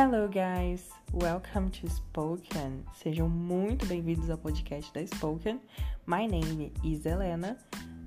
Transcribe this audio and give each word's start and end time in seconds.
Hello, 0.00 0.28
guys! 0.28 0.90
Welcome 1.12 1.70
to 1.70 1.90
Spoken. 1.90 2.84
Sejam 2.94 3.28
muito 3.28 3.84
bem-vindos 3.86 4.30
ao 4.30 4.38
podcast 4.38 4.94
da 4.94 5.04
Spoken. 5.04 5.60
My 6.06 6.24
name 6.24 6.72
is 6.84 7.04
Helena. 7.04 7.58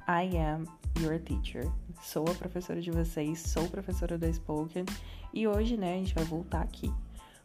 I 0.07 0.37
am 0.37 0.65
your 1.01 1.19
teacher. 1.19 1.69
Sou 2.01 2.23
a 2.29 2.33
professora 2.33 2.81
de 2.81 2.89
vocês, 2.91 3.39
sou 3.39 3.67
professora 3.67 4.17
da 4.17 4.31
Spoken 4.31 4.85
e 5.33 5.45
hoje, 5.45 5.75
né, 5.75 5.95
a 5.95 5.97
gente 5.97 6.15
vai 6.15 6.23
voltar 6.23 6.61
aqui 6.61 6.89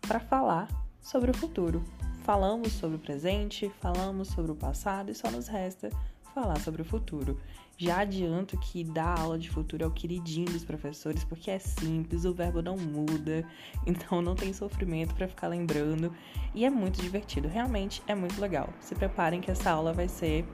para 0.01 0.21
falar 0.21 0.69
sobre 1.01 1.33
o 1.33 1.35
futuro. 1.35 1.83
Falamos 2.23 2.73
sobre 2.75 2.99
o 2.99 3.01
presente, 3.01 3.69
falamos 3.81 4.29
sobre 4.29 4.53
o 4.53 4.55
passado 4.55 5.11
e 5.11 5.15
só 5.17 5.29
nos 5.29 5.49
resta 5.49 5.91
falar 6.37 6.61
sobre 6.61 6.83
o 6.83 6.85
futuro. 6.85 7.41
Já 7.79 8.01
adianto 8.01 8.59
que 8.59 8.85
dar 8.85 9.19
aula 9.21 9.39
de 9.39 9.49
futuro 9.49 9.83
é 9.83 9.87
o 9.87 9.91
queridinho 9.91 10.45
dos 10.53 10.67
professores, 10.67 11.25
porque 11.25 11.51
é 11.51 11.59
simples, 11.59 12.27
o 12.27 12.35
verbo 12.35 12.61
não 12.61 12.77
muda, 12.77 13.43
então 13.87 14.21
não 14.21 14.35
tem 14.35 14.53
sofrimento 14.53 15.15
para 15.15 15.27
ficar 15.27 15.49
lembrando 15.49 16.15
e 16.55 16.67
é 16.67 16.69
muito 16.69 17.01
divertido. 17.01 17.49
Realmente 17.49 18.03
é 18.07 18.15
muito 18.15 18.39
legal. 18.39 18.69
Se 18.81 18.95
preparem 18.95 19.41
que 19.41 19.51
essa 19.51 19.71
aula 19.71 19.95
vai 19.95 20.09
ser 20.09 20.45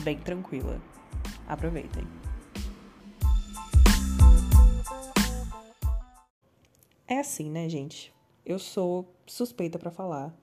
bem 0.00 0.18
tranquila. 0.18 0.78
Aproveitem. 1.48 2.06
É 7.08 7.18
assim, 7.18 7.50
né, 7.50 7.66
gente? 7.66 8.12
Eu 8.44 8.58
sou 8.58 9.10
suspeita 9.26 9.78
para 9.78 9.90
falar. 9.90 10.34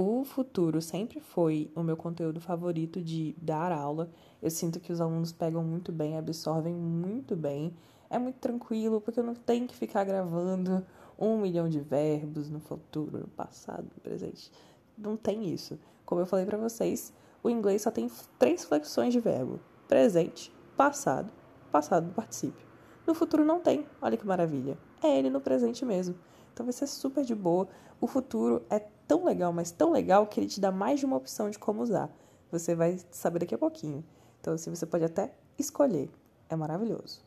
O 0.00 0.22
futuro 0.22 0.80
sempre 0.80 1.18
foi 1.18 1.72
o 1.74 1.82
meu 1.82 1.96
conteúdo 1.96 2.40
favorito 2.40 3.02
de 3.02 3.34
dar 3.42 3.72
aula. 3.72 4.08
Eu 4.40 4.48
sinto 4.48 4.78
que 4.78 4.92
os 4.92 5.00
alunos 5.00 5.32
pegam 5.32 5.60
muito 5.64 5.90
bem, 5.90 6.16
absorvem 6.16 6.72
muito 6.72 7.34
bem. 7.34 7.74
É 8.08 8.16
muito 8.16 8.36
tranquilo, 8.36 9.00
porque 9.00 9.18
eu 9.18 9.24
não 9.24 9.34
tenho 9.34 9.66
que 9.66 9.74
ficar 9.74 10.04
gravando 10.04 10.86
um 11.18 11.36
milhão 11.36 11.68
de 11.68 11.80
verbos 11.80 12.48
no 12.48 12.60
futuro, 12.60 13.18
no 13.18 13.26
passado, 13.26 13.88
no 13.92 14.00
presente. 14.00 14.52
Não 14.96 15.16
tem 15.16 15.52
isso. 15.52 15.76
Como 16.06 16.20
eu 16.20 16.26
falei 16.26 16.46
para 16.46 16.56
vocês, 16.56 17.12
o 17.42 17.50
inglês 17.50 17.82
só 17.82 17.90
tem 17.90 18.08
três 18.38 18.62
flexões 18.62 19.12
de 19.12 19.18
verbo: 19.18 19.58
presente, 19.88 20.54
passado, 20.76 21.32
passado 21.72 22.06
do 22.06 22.14
particípio. 22.14 22.64
No 23.04 23.14
futuro 23.14 23.44
não 23.44 23.58
tem. 23.58 23.84
Olha 24.00 24.16
que 24.16 24.24
maravilha. 24.24 24.78
É 25.02 25.18
ele 25.18 25.28
no 25.28 25.40
presente 25.40 25.84
mesmo. 25.84 26.14
Então 26.58 26.66
vai 26.66 26.72
ser 26.72 26.88
super 26.88 27.24
de 27.24 27.36
boa. 27.36 27.68
O 28.00 28.08
futuro 28.08 28.66
é 28.68 28.80
tão 29.06 29.24
legal, 29.24 29.52
mas 29.52 29.70
tão 29.70 29.92
legal 29.92 30.26
que 30.26 30.40
ele 30.40 30.48
te 30.48 30.60
dá 30.60 30.72
mais 30.72 30.98
de 30.98 31.06
uma 31.06 31.16
opção 31.16 31.48
de 31.48 31.56
como 31.56 31.80
usar. 31.80 32.12
Você 32.50 32.74
vai 32.74 32.98
saber 33.12 33.38
daqui 33.38 33.54
a 33.54 33.58
pouquinho. 33.58 34.04
Então, 34.40 34.54
assim, 34.54 34.68
você 34.68 34.84
pode 34.84 35.04
até 35.04 35.32
escolher. 35.56 36.10
É 36.48 36.56
maravilhoso. 36.56 37.24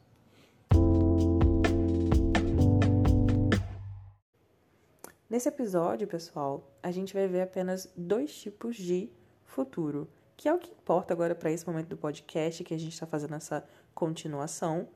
Nesse 5.29 5.47
episódio, 5.47 6.09
pessoal, 6.09 6.69
a 6.83 6.91
gente 6.91 7.13
vai 7.13 7.25
ver 7.25 7.43
apenas 7.43 7.89
dois 7.95 8.35
tipos 8.35 8.75
de 8.75 9.09
futuro, 9.45 10.09
que 10.35 10.49
é 10.49 10.53
o 10.53 10.59
que 10.59 10.73
importa 10.73 11.13
agora 11.13 11.33
para 11.33 11.49
esse 11.49 11.65
momento 11.65 11.87
do 11.87 11.95
podcast 11.95 12.65
que 12.65 12.73
a 12.73 12.77
gente 12.77 12.91
está 12.91 13.05
fazendo 13.05 13.35
essa 13.35 13.63
continuação. 13.95 14.89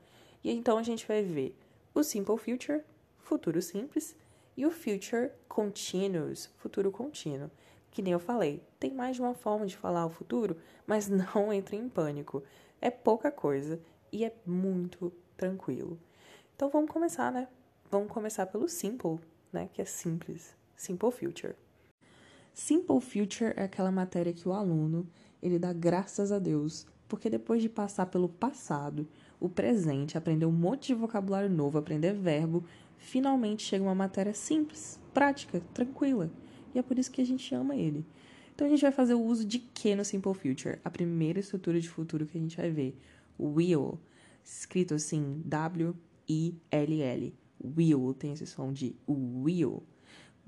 E 0.44 0.52
então 0.52 0.76
a 0.76 0.82
gente 0.82 1.08
vai 1.08 1.22
ver 1.22 1.58
o 1.94 2.02
Simple 2.02 2.36
Future, 2.36 2.82
futuro 3.18 3.62
simples, 3.62 4.14
e 4.56 4.64
o 4.64 4.70
future 4.70 5.30
continuous, 5.48 6.50
futuro 6.56 6.90
contínuo. 6.90 7.50
Que 7.90 8.02
nem 8.02 8.12
eu 8.12 8.18
falei, 8.18 8.62
tem 8.78 8.92
mais 8.92 9.16
de 9.16 9.22
uma 9.22 9.34
forma 9.34 9.66
de 9.66 9.76
falar 9.76 10.06
o 10.06 10.10
futuro, 10.10 10.56
mas 10.86 11.08
não 11.08 11.52
entre 11.52 11.76
em 11.76 11.88
pânico. 11.88 12.42
É 12.80 12.90
pouca 12.90 13.30
coisa 13.30 13.80
e 14.12 14.24
é 14.24 14.34
muito 14.46 15.12
tranquilo. 15.36 15.98
Então 16.54 16.70
vamos 16.70 16.90
começar, 16.90 17.30
né? 17.30 17.48
Vamos 17.90 18.10
começar 18.10 18.46
pelo 18.46 18.68
simple, 18.68 19.18
né? 19.52 19.68
Que 19.72 19.82
é 19.82 19.84
simples. 19.84 20.54
Simple 20.74 21.10
future. 21.10 21.54
Simple 22.52 23.00
future 23.00 23.52
é 23.56 23.64
aquela 23.64 23.90
matéria 23.90 24.32
que 24.32 24.48
o 24.48 24.52
aluno, 24.52 25.06
ele 25.42 25.58
dá 25.58 25.72
graças 25.72 26.32
a 26.32 26.38
Deus, 26.38 26.86
porque 27.06 27.28
depois 27.28 27.60
de 27.60 27.68
passar 27.68 28.06
pelo 28.06 28.28
passado, 28.28 29.06
o 29.38 29.48
presente, 29.48 30.16
aprender 30.16 30.46
um 30.46 30.52
monte 30.52 30.88
de 30.88 30.94
vocabulário 30.94 31.50
novo, 31.50 31.78
aprender 31.78 32.14
verbo, 32.14 32.64
finalmente 32.98 33.62
chega 33.62 33.84
uma 33.84 33.94
matéria 33.94 34.34
simples, 34.34 35.00
prática, 35.12 35.60
tranquila. 35.72 36.30
E 36.74 36.78
é 36.78 36.82
por 36.82 36.98
isso 36.98 37.10
que 37.10 37.20
a 37.20 37.26
gente 37.26 37.54
ama 37.54 37.74
ele. 37.74 38.04
Então 38.54 38.66
a 38.66 38.70
gente 38.70 38.82
vai 38.82 38.92
fazer 38.92 39.14
o 39.14 39.22
uso 39.22 39.44
de 39.44 39.58
que 39.58 39.94
no 39.94 40.04
Simple 40.04 40.34
Future? 40.34 40.78
A 40.84 40.90
primeira 40.90 41.38
estrutura 41.38 41.78
de 41.80 41.88
futuro 41.88 42.26
que 42.26 42.38
a 42.38 42.40
gente 42.40 42.56
vai 42.56 42.70
ver. 42.70 42.98
Will, 43.38 43.98
escrito 44.42 44.94
assim, 44.94 45.42
W-I-L-L. 45.44 47.34
Will, 47.76 48.14
tem 48.14 48.32
esse 48.32 48.46
som 48.46 48.72
de 48.72 48.96
will. 49.08 49.82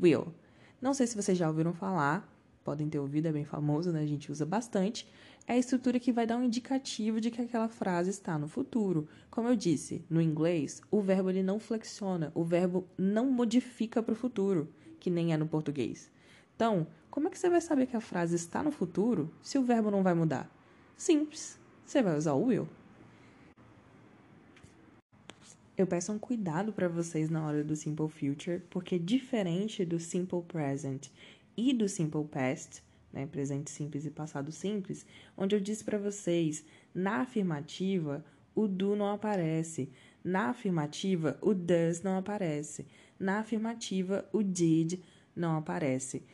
Will. 0.00 0.32
Não 0.80 0.94
sei 0.94 1.06
se 1.06 1.16
vocês 1.16 1.36
já 1.36 1.48
ouviram 1.48 1.74
falar, 1.74 2.32
podem 2.64 2.88
ter 2.88 2.98
ouvido, 2.98 3.26
é 3.26 3.32
bem 3.32 3.44
famoso, 3.44 3.90
né? 3.92 4.02
A 4.02 4.06
gente 4.06 4.30
usa 4.30 4.46
bastante 4.46 5.06
é 5.48 5.54
a 5.54 5.58
estrutura 5.58 5.98
que 5.98 6.12
vai 6.12 6.26
dar 6.26 6.36
um 6.36 6.42
indicativo 6.42 7.22
de 7.22 7.30
que 7.30 7.40
aquela 7.40 7.70
frase 7.70 8.10
está 8.10 8.36
no 8.36 8.46
futuro. 8.46 9.08
Como 9.30 9.48
eu 9.48 9.56
disse, 9.56 10.04
no 10.10 10.20
inglês, 10.20 10.82
o 10.90 11.00
verbo 11.00 11.30
ele 11.30 11.42
não 11.42 11.58
flexiona, 11.58 12.30
o 12.34 12.44
verbo 12.44 12.86
não 12.98 13.30
modifica 13.30 14.02
para 14.02 14.12
o 14.12 14.16
futuro, 14.16 14.68
que 15.00 15.08
nem 15.08 15.32
é 15.32 15.38
no 15.38 15.48
português. 15.48 16.10
Então, 16.54 16.86
como 17.10 17.28
é 17.28 17.30
que 17.30 17.38
você 17.38 17.48
vai 17.48 17.62
saber 17.62 17.86
que 17.86 17.96
a 17.96 18.00
frase 18.00 18.36
está 18.36 18.62
no 18.62 18.70
futuro 18.70 19.32
se 19.42 19.56
o 19.56 19.62
verbo 19.62 19.90
não 19.90 20.02
vai 20.02 20.12
mudar? 20.12 20.54
Simples, 20.98 21.58
você 21.82 22.02
vai 22.02 22.18
usar 22.18 22.34
o 22.34 22.44
will. 22.44 22.68
Eu 25.78 25.86
peço 25.86 26.12
um 26.12 26.18
cuidado 26.18 26.74
para 26.74 26.88
vocês 26.88 27.30
na 27.30 27.46
hora 27.46 27.64
do 27.64 27.74
simple 27.74 28.08
future, 28.08 28.60
porque 28.68 28.98
diferente 28.98 29.82
do 29.82 29.98
simple 29.98 30.42
present 30.42 31.06
e 31.56 31.72
do 31.72 31.88
simple 31.88 32.24
past, 32.24 32.82
né, 33.12 33.26
presente 33.26 33.70
simples 33.70 34.04
e 34.04 34.10
passado 34.10 34.52
simples, 34.52 35.06
onde 35.36 35.54
eu 35.54 35.60
disse 35.60 35.84
para 35.84 35.98
vocês, 35.98 36.64
na 36.94 37.20
afirmativa, 37.20 38.24
o 38.54 38.66
do 38.66 38.96
não 38.96 39.12
aparece. 39.12 39.90
Na 40.22 40.50
afirmativa, 40.50 41.38
o 41.40 41.54
does 41.54 42.02
não 42.02 42.18
aparece. 42.18 42.86
Na 43.18 43.38
afirmativa, 43.38 44.28
o 44.32 44.42
did 44.42 45.00
não 45.34 45.56
aparece. 45.56 46.24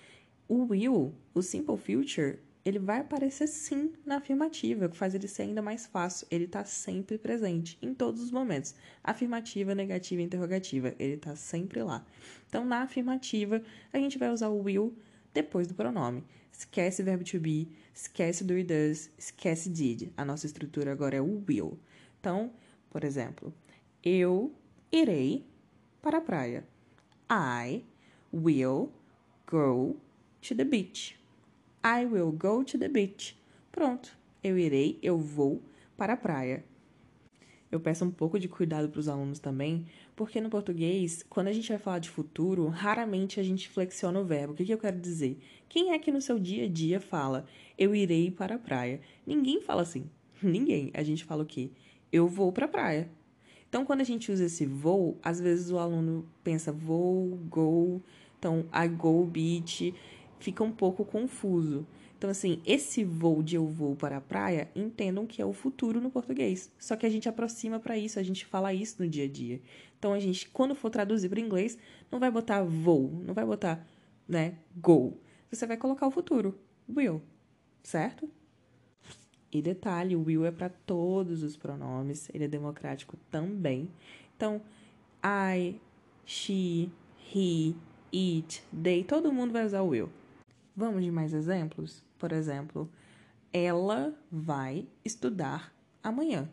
O 0.49 0.65
will, 0.65 1.15
o 1.35 1.43
simple 1.43 1.77
future, 1.77 2.39
ele 2.65 2.79
vai 2.79 3.01
aparecer 3.01 3.47
sim 3.47 3.93
na 4.07 4.17
afirmativa, 4.17 4.89
que 4.89 4.97
faz 4.97 5.15
ele 5.15 5.29
ser 5.29 5.43
ainda 5.43 5.61
mais 5.61 5.85
fácil. 5.85 6.27
Ele 6.31 6.45
está 6.45 6.65
sempre 6.65 7.19
presente, 7.19 7.79
em 7.83 7.93
todos 7.93 8.23
os 8.23 8.31
momentos. 8.31 8.75
Afirmativa, 9.03 9.75
negativa, 9.75 10.23
interrogativa, 10.23 10.95
ele 10.99 11.15
está 11.15 11.37
sempre 11.37 11.83
lá. 11.83 12.05
Então, 12.49 12.65
na 12.65 12.79
afirmativa, 12.83 13.63
a 13.93 13.99
gente 13.99 14.17
vai 14.19 14.31
usar 14.31 14.49
o 14.49 14.63
will 14.63 14.97
depois 15.35 15.67
do 15.67 15.75
pronome. 15.75 16.25
Esquece 16.51 17.03
o 17.03 17.05
verbo 17.05 17.25
to 17.25 17.41
be, 17.41 17.69
esquece 17.93 18.45
do 18.45 18.55
it 18.55 18.69
does, 18.69 19.11
esquece 19.19 19.69
did. 19.69 20.13
A 20.17 20.25
nossa 20.25 20.47
estrutura 20.47 20.93
agora 20.93 21.17
é 21.17 21.21
o 21.21 21.43
will. 21.49 21.79
Então, 22.21 22.53
por 22.89 23.05
exemplo, 23.05 23.53
eu 24.03 24.55
irei 24.91 25.45
para 26.01 26.19
a 26.19 26.21
praia. 26.21 26.65
I 27.29 27.85
will 28.33 28.93
go 29.51 29.97
to 30.41 30.55
the 30.55 30.65
beach. 30.65 31.19
I 31.85 32.07
will 32.07 32.31
go 32.31 32.65
to 32.65 32.79
the 32.79 32.89
beach. 32.89 33.37
Pronto. 33.73 34.17
Eu 34.43 34.57
irei, 34.57 34.99
eu 35.03 35.19
vou 35.19 35.61
para 35.97 36.13
a 36.13 36.17
praia 36.17 36.65
eu 37.75 37.81
peço 37.81 38.05
um 38.05 38.11
pouco 38.11 38.39
de 38.39 38.49
cuidado 38.49 38.89
para 38.89 39.01
os 39.01 39.09
alunos 39.09 39.41
também, 39.41 39.87
porque 40.17 40.41
no 40.41 40.49
português, 40.49 41.25
quando 41.29 41.49
a 41.49 41.53
gente 41.53 41.69
vai 41.69 41.79
falar 41.79 41.99
de 41.99 42.09
futuro, 42.09 42.69
raramente 42.69 43.41
a 43.41 43.43
gente 43.43 43.69
flexiona 43.69 44.21
o 44.21 44.25
verbo. 44.25 44.53
O 44.53 44.57
que, 44.57 44.65
que 44.65 44.73
eu 44.73 44.79
quero 44.79 45.01
dizer? 45.01 45.39
Quem 45.69 45.93
é 45.93 45.99
que 45.99 46.13
no 46.13 46.21
seu 46.21 46.39
dia 46.39 46.67
a 46.67 46.69
dia 46.69 47.01
fala, 47.01 47.47
eu 47.77 47.95
irei 47.95 48.31
para 48.31 48.55
a 48.55 48.59
praia? 48.59 49.01
Ninguém 49.27 49.61
fala 49.61 49.83
assim. 49.83 50.09
Ninguém. 50.43 50.91
A 50.95 51.03
gente 51.03 51.25
fala 51.25 51.43
o 51.43 51.47
quê? 51.47 51.71
Eu 52.13 52.29
vou 52.29 52.53
para 52.53 52.67
a 52.67 52.69
praia. 52.69 53.11
Então, 53.69 53.85
quando 53.85 54.03
a 54.03 54.05
gente 54.05 54.31
usa 54.31 54.45
esse 54.45 54.65
vou, 54.65 55.19
às 55.21 55.41
vezes 55.41 55.71
o 55.73 55.79
aluno 55.79 56.25
pensa 56.45 56.71
vou, 56.71 57.37
go, 57.49 58.01
então 58.39 58.65
I 58.73 58.87
go 58.87 59.25
beach, 59.25 59.93
fica 60.39 60.63
um 60.63 60.71
pouco 60.71 61.05
confuso. 61.05 61.85
Então, 62.25 62.31
assim, 62.31 62.59
esse 62.65 63.05
voo 63.05 63.43
de 63.43 63.57
eu 63.57 63.67
vou 63.67 63.95
para 63.95 64.17
a 64.17 64.21
praia, 64.21 64.71
entendam 64.75 65.27
que 65.27 65.43
é 65.43 65.45
o 65.45 65.53
futuro 65.53 66.01
no 66.01 66.11
português. 66.11 66.73
Só 66.79 66.97
que 66.97 67.05
a 67.05 67.11
gente 67.11 67.29
aproxima 67.29 67.79
para 67.79 67.99
isso, 67.99 68.19
a 68.19 68.23
gente 68.23 68.47
fala 68.47 68.73
isso 68.73 69.03
no 69.03 69.07
dia 69.07 69.25
a 69.27 69.29
dia. 69.29 69.61
Então, 69.99 70.15
a 70.15 70.19
gente, 70.19 70.49
quando 70.49 70.75
for 70.75 70.89
traduzir 70.89 71.29
para 71.29 71.39
inglês, 71.39 71.77
não 72.11 72.19
vai 72.19 72.31
botar 72.31 72.63
vou, 72.63 73.11
não 73.27 73.35
vai 73.35 73.45
botar, 73.45 73.87
né, 74.27 74.55
go. 74.75 75.21
Você 75.51 75.67
vai 75.67 75.77
colocar 75.77 76.07
o 76.07 76.11
futuro, 76.11 76.59
will, 76.89 77.21
certo? 77.83 78.27
E 79.53 79.61
detalhe, 79.61 80.17
o 80.17 80.25
will 80.25 80.47
é 80.47 80.51
para 80.51 80.71
todos 80.71 81.43
os 81.43 81.59
pronomes, 81.59 82.31
ele 82.33 82.45
é 82.45 82.49
democrático 82.49 83.19
também. 83.31 83.91
Então, 84.35 84.63
I, 85.23 85.79
she, 86.25 86.91
he, 87.35 87.77
it, 88.11 88.65
they, 88.83 89.05
todo 89.05 89.31
mundo 89.31 89.53
vai 89.53 89.67
usar 89.67 89.83
o 89.83 89.89
will. 89.89 90.09
Vamos 90.77 91.05
de 91.05 91.11
mais 91.11 91.33
exemplos? 91.33 92.03
Por 92.25 92.33
exemplo, 92.33 92.91
ela 93.53 94.19
vai 94.33 94.89
estudar 95.05 95.75
amanhã. 96.03 96.49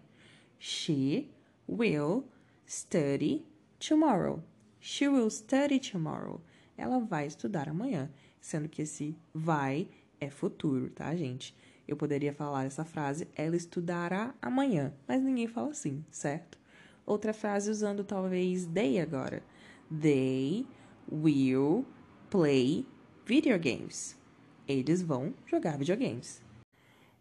She 0.60 1.30
will 1.66 2.26
study 2.68 3.46
tomorrow. 3.80 4.44
She 4.82 5.08
will 5.08 5.30
study 5.30 5.80
tomorrow. 5.80 6.42
ela 6.76 7.00
vai 7.00 7.26
estudar 7.26 7.70
amanhã. 7.70 8.12
Sendo 8.42 8.68
que 8.68 8.82
esse 8.82 9.16
vai 9.34 9.88
é 10.20 10.30
futuro, 10.30 10.90
tá, 10.90 11.16
gente? 11.16 11.56
Eu 11.88 11.96
poderia 11.96 12.34
falar 12.34 12.66
essa 12.66 12.84
frase, 12.84 13.30
ela 13.34 13.56
estudará 13.56 14.36
amanhã, 14.42 14.94
mas 15.08 15.22
ninguém 15.24 15.48
fala 15.48 15.70
assim, 15.70 16.04
certo? 16.12 16.60
Outra 17.06 17.34
frase 17.34 17.72
usando 17.72 18.04
talvez 18.04 18.66
they 18.66 19.00
agora. 19.00 19.42
They 19.90 20.68
will 21.10 21.86
play 22.30 22.86
video 23.26 23.58
games. 23.58 24.20
Eles 24.72 25.02
vão 25.02 25.34
jogar 25.46 25.78
videogames. 25.78 26.42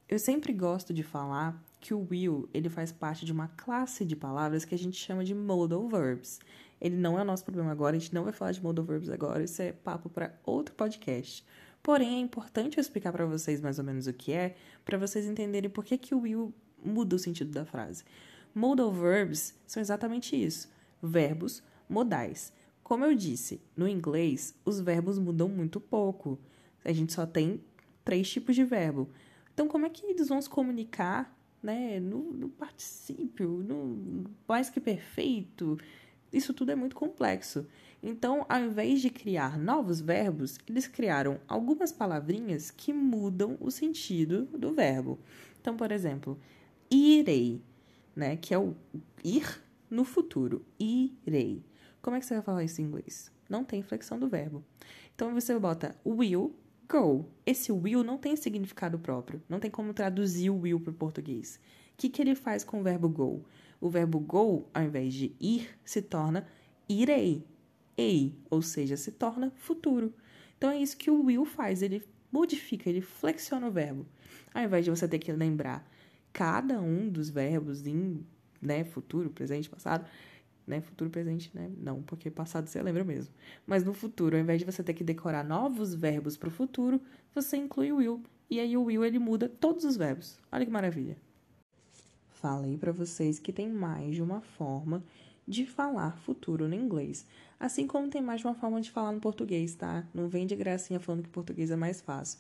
Eu 0.08 0.19
sempre 0.19 0.52
gosto 0.52 0.93
de 0.93 1.02
falar 1.02 1.62
que 1.81 1.94
o 1.94 2.06
will 2.11 2.49
ele 2.52 2.69
faz 2.69 2.93
parte 2.93 3.25
de 3.25 3.32
uma 3.32 3.49
classe 3.49 4.05
de 4.05 4.14
palavras 4.14 4.64
que 4.64 4.75
a 4.75 4.79
gente 4.79 4.97
chama 4.97 5.25
de 5.25 5.35
modal 5.35 5.88
verbs. 5.88 6.41
Ele 6.81 6.97
não 6.97 7.19
é 7.19 7.23
o 7.23 7.25
nosso 7.25 7.44
problema 7.44 7.70
agora, 7.70 7.97
a 7.97 7.99
gente 7.99 8.14
não 8.14 8.25
vai 8.25 8.32
falar 8.32 8.52
de 8.52 8.62
modal 8.62 8.85
verbs 8.85 9.08
agora, 9.08 9.43
isso 9.43 9.61
é 9.62 9.73
papo 9.73 10.08
para 10.08 10.35
outro 10.44 10.75
podcast. 10.75 11.44
Porém, 11.82 12.17
é 12.17 12.20
importante 12.20 12.76
eu 12.76 12.81
explicar 12.81 13.12
para 13.12 13.25
vocês 13.26 13.61
mais 13.61 13.79
ou 13.79 13.85
menos 13.85 14.06
o 14.06 14.12
que 14.12 14.32
é, 14.32 14.56
para 14.85 14.99
vocês 14.99 15.26
entenderem 15.26 15.70
por 15.70 15.85
que, 15.85 15.97
que 15.97 16.14
o 16.14 16.20
will 16.20 16.52
muda 16.85 17.17
o 17.17 17.19
sentido 17.19 17.50
da 17.50 17.64
frase. 17.64 18.05
Modal 18.55 18.93
verbs 18.93 19.55
são 19.67 19.81
exatamente 19.81 20.35
isso: 20.37 20.69
verbos 21.02 21.62
modais. 21.88 22.52
Como 22.82 23.05
eu 23.05 23.14
disse, 23.14 23.61
no 23.76 23.87
inglês, 23.87 24.55
os 24.64 24.81
verbos 24.81 25.19
mudam 25.19 25.49
muito 25.49 25.81
pouco. 25.81 26.38
A 26.84 26.92
gente 26.92 27.12
só 27.12 27.26
tem 27.26 27.60
três 28.04 28.30
tipos 28.30 28.54
de 28.54 28.64
verbo. 28.64 29.08
Então, 29.52 29.68
como 29.68 29.86
é 29.86 29.90
que 29.90 30.06
eles 30.06 30.28
vão 30.28 30.40
se 30.40 30.48
comunicar 30.48 31.36
né, 31.62 32.00
no, 32.00 32.32
no 32.32 32.48
particípio, 32.48 33.48
no 33.48 34.24
mais 34.48 34.70
que 34.70 34.80
perfeito? 34.80 35.78
Isso 36.32 36.54
tudo 36.54 36.72
é 36.72 36.74
muito 36.74 36.96
complexo. 36.96 37.66
Então, 38.02 38.46
ao 38.48 38.60
invés 38.60 39.02
de 39.02 39.10
criar 39.10 39.58
novos 39.58 40.00
verbos, 40.00 40.58
eles 40.66 40.86
criaram 40.86 41.38
algumas 41.46 41.92
palavrinhas 41.92 42.70
que 42.70 42.92
mudam 42.92 43.58
o 43.60 43.70
sentido 43.70 44.44
do 44.46 44.72
verbo. 44.72 45.18
Então, 45.60 45.76
por 45.76 45.92
exemplo, 45.92 46.38
irei, 46.90 47.60
né, 48.16 48.36
que 48.36 48.54
é 48.54 48.58
o 48.58 48.74
ir 49.22 49.60
no 49.90 50.04
futuro. 50.04 50.64
Irei. 50.78 51.62
Como 52.00 52.16
é 52.16 52.20
que 52.20 52.26
você 52.26 52.34
vai 52.34 52.42
falar 52.42 52.64
isso 52.64 52.80
em 52.80 52.84
inglês? 52.84 53.30
Não 53.48 53.64
tem 53.64 53.82
flexão 53.82 54.18
do 54.18 54.28
verbo. 54.28 54.64
Então 55.14 55.34
você 55.34 55.58
bota 55.58 55.94
will 56.06 56.54
go. 56.90 57.26
Esse 57.46 57.70
will 57.70 58.02
não 58.02 58.19
tem 58.19 58.34
significado 58.37 58.98
próprio. 58.98 59.42
Não 59.48 59.60
tem 59.60 59.70
como 59.70 59.94
traduzir 59.94 60.50
o 60.50 60.60
will 60.60 60.81
para 60.81 60.90
o 60.90 60.94
português. 60.94 61.60
O 61.92 61.96
que, 61.96 62.08
que 62.08 62.20
ele 62.20 62.34
faz 62.34 62.64
com 62.64 62.81
o 62.81 62.82
verbo 62.82 63.08
go? 63.08 63.44
O 63.81 63.88
verbo 63.88 64.19
go, 64.19 64.69
ao 64.75 64.82
invés 64.82 65.14
de 65.14 65.34
ir, 65.40 65.69
se 65.84 66.02
torna 66.02 66.46
irei 66.88 67.46
ei, 68.00 68.34
ou 68.48 68.62
seja, 68.62 68.96
se 68.96 69.12
torna 69.12 69.52
futuro. 69.56 70.14
Então 70.56 70.70
é 70.70 70.78
isso 70.78 70.96
que 70.96 71.10
o 71.10 71.25
will 71.25 71.44
faz, 71.44 71.82
ele 71.82 72.02
modifica, 72.32 72.88
ele 72.88 73.02
flexiona 73.02 73.69
o 73.69 73.70
verbo. 73.70 74.06
Ao 74.54 74.62
invés 74.62 74.84
de 74.84 74.90
você 74.90 75.06
ter 75.06 75.19
que 75.19 75.31
lembrar 75.32 75.87
cada 76.32 76.81
um 76.81 77.08
dos 77.08 77.28
verbos 77.28 77.87
em 77.87 78.25
né, 78.60 78.84
futuro, 78.84 79.31
presente, 79.31 79.69
passado, 79.69 80.06
né, 80.70 80.81
futuro, 80.81 81.11
presente, 81.11 81.50
né? 81.55 81.70
Não, 81.76 82.02
porque 82.02 82.31
passado 82.31 82.67
você 82.67 82.82
lembra 82.82 83.05
mesmo. 83.05 83.34
Mas 83.67 83.84
no 83.84 83.93
futuro, 83.93 84.37
ao 84.37 84.43
invés 84.43 84.58
de 84.58 84.64
você 84.64 84.82
ter 84.82 84.94
que 84.94 85.05
decorar 85.05 85.44
novos 85.44 85.94
verbos 85.94 86.37
para 86.37 86.49
o 86.49 86.52
futuro, 86.52 87.00
você 87.34 87.56
inclui 87.56 87.93
o 87.93 87.96
will. 87.96 88.22
E 88.49 88.58
aí 88.58 88.76
o 88.76 88.84
will 88.84 89.05
ele 89.05 89.19
muda 89.19 89.49
todos 89.49 89.84
os 89.84 89.96
verbos. 89.96 90.38
Olha 90.50 90.64
que 90.64 90.72
maravilha. 90.72 91.17
Falei 92.31 92.78
para 92.78 92.93
vocês 92.93 93.38
que 93.38 93.52
tem 93.52 93.69
mais 93.69 94.14
de 94.14 94.22
uma 94.22 94.40
forma 94.40 95.05
de 95.46 95.67
falar 95.67 96.17
futuro 96.19 96.67
no 96.67 96.75
inglês. 96.75 97.26
Assim 97.58 97.87
como 97.87 98.08
tem 98.08 98.23
mais 98.23 98.40
de 98.40 98.46
uma 98.46 98.55
forma 98.55 98.81
de 98.81 98.90
falar 98.90 99.12
no 99.12 99.20
português, 99.20 99.75
tá? 99.75 100.06
Não 100.14 100.28
vem 100.28 100.46
de 100.46 100.56
gracinha 100.56 100.99
falando 100.99 101.25
que 101.25 101.28
português 101.28 101.70
é 101.70 101.76
mais 101.76 102.00
fácil. 102.00 102.38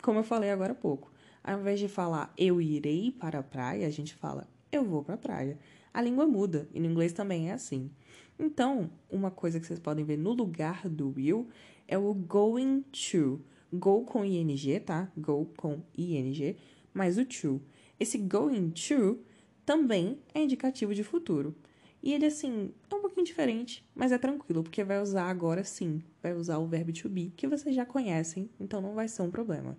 Como 0.00 0.18
eu 0.20 0.24
falei 0.24 0.50
agora 0.50 0.72
há 0.72 0.76
pouco. 0.76 1.10
Ao 1.42 1.58
invés 1.58 1.80
de 1.80 1.88
falar 1.88 2.32
eu 2.38 2.60
irei 2.60 3.10
para 3.10 3.40
a 3.40 3.42
praia, 3.42 3.86
a 3.86 3.90
gente 3.90 4.14
fala 4.14 4.46
eu 4.70 4.84
vou 4.84 5.02
para 5.04 5.14
a 5.16 5.18
praia. 5.18 5.58
A 5.92 6.00
língua 6.00 6.26
muda 6.26 6.68
e 6.72 6.80
no 6.80 6.86
inglês 6.86 7.12
também 7.12 7.50
é 7.50 7.52
assim. 7.52 7.90
Então, 8.38 8.90
uma 9.10 9.30
coisa 9.30 9.60
que 9.60 9.66
vocês 9.66 9.78
podem 9.78 10.04
ver 10.04 10.16
no 10.16 10.32
lugar 10.32 10.88
do 10.88 11.12
will 11.16 11.48
é 11.86 11.98
o 11.98 12.14
going 12.14 12.82
to. 12.82 13.40
Go 13.72 14.04
com 14.04 14.24
ing, 14.24 14.80
tá? 14.80 15.10
Go 15.16 15.46
com 15.56 15.82
ing, 15.96 16.56
mas 16.92 17.16
o 17.16 17.24
to. 17.24 17.60
Esse 17.98 18.18
going 18.18 18.70
to 18.70 19.18
também 19.64 20.18
é 20.34 20.42
indicativo 20.42 20.94
de 20.94 21.02
futuro. 21.02 21.54
E 22.02 22.12
ele, 22.12 22.26
assim, 22.26 22.70
é 22.90 22.94
um 22.94 23.00
pouquinho 23.00 23.24
diferente, 23.24 23.86
mas 23.94 24.10
é 24.10 24.18
tranquilo, 24.18 24.62
porque 24.62 24.82
vai 24.82 25.00
usar 25.00 25.30
agora 25.30 25.62
sim, 25.62 26.02
vai 26.20 26.34
usar 26.34 26.58
o 26.58 26.66
verbo 26.66 26.92
to 26.92 27.08
be, 27.08 27.32
que 27.36 27.46
vocês 27.46 27.74
já 27.74 27.86
conhecem, 27.86 28.50
então 28.58 28.80
não 28.80 28.92
vai 28.92 29.06
ser 29.06 29.22
um 29.22 29.30
problema. 29.30 29.78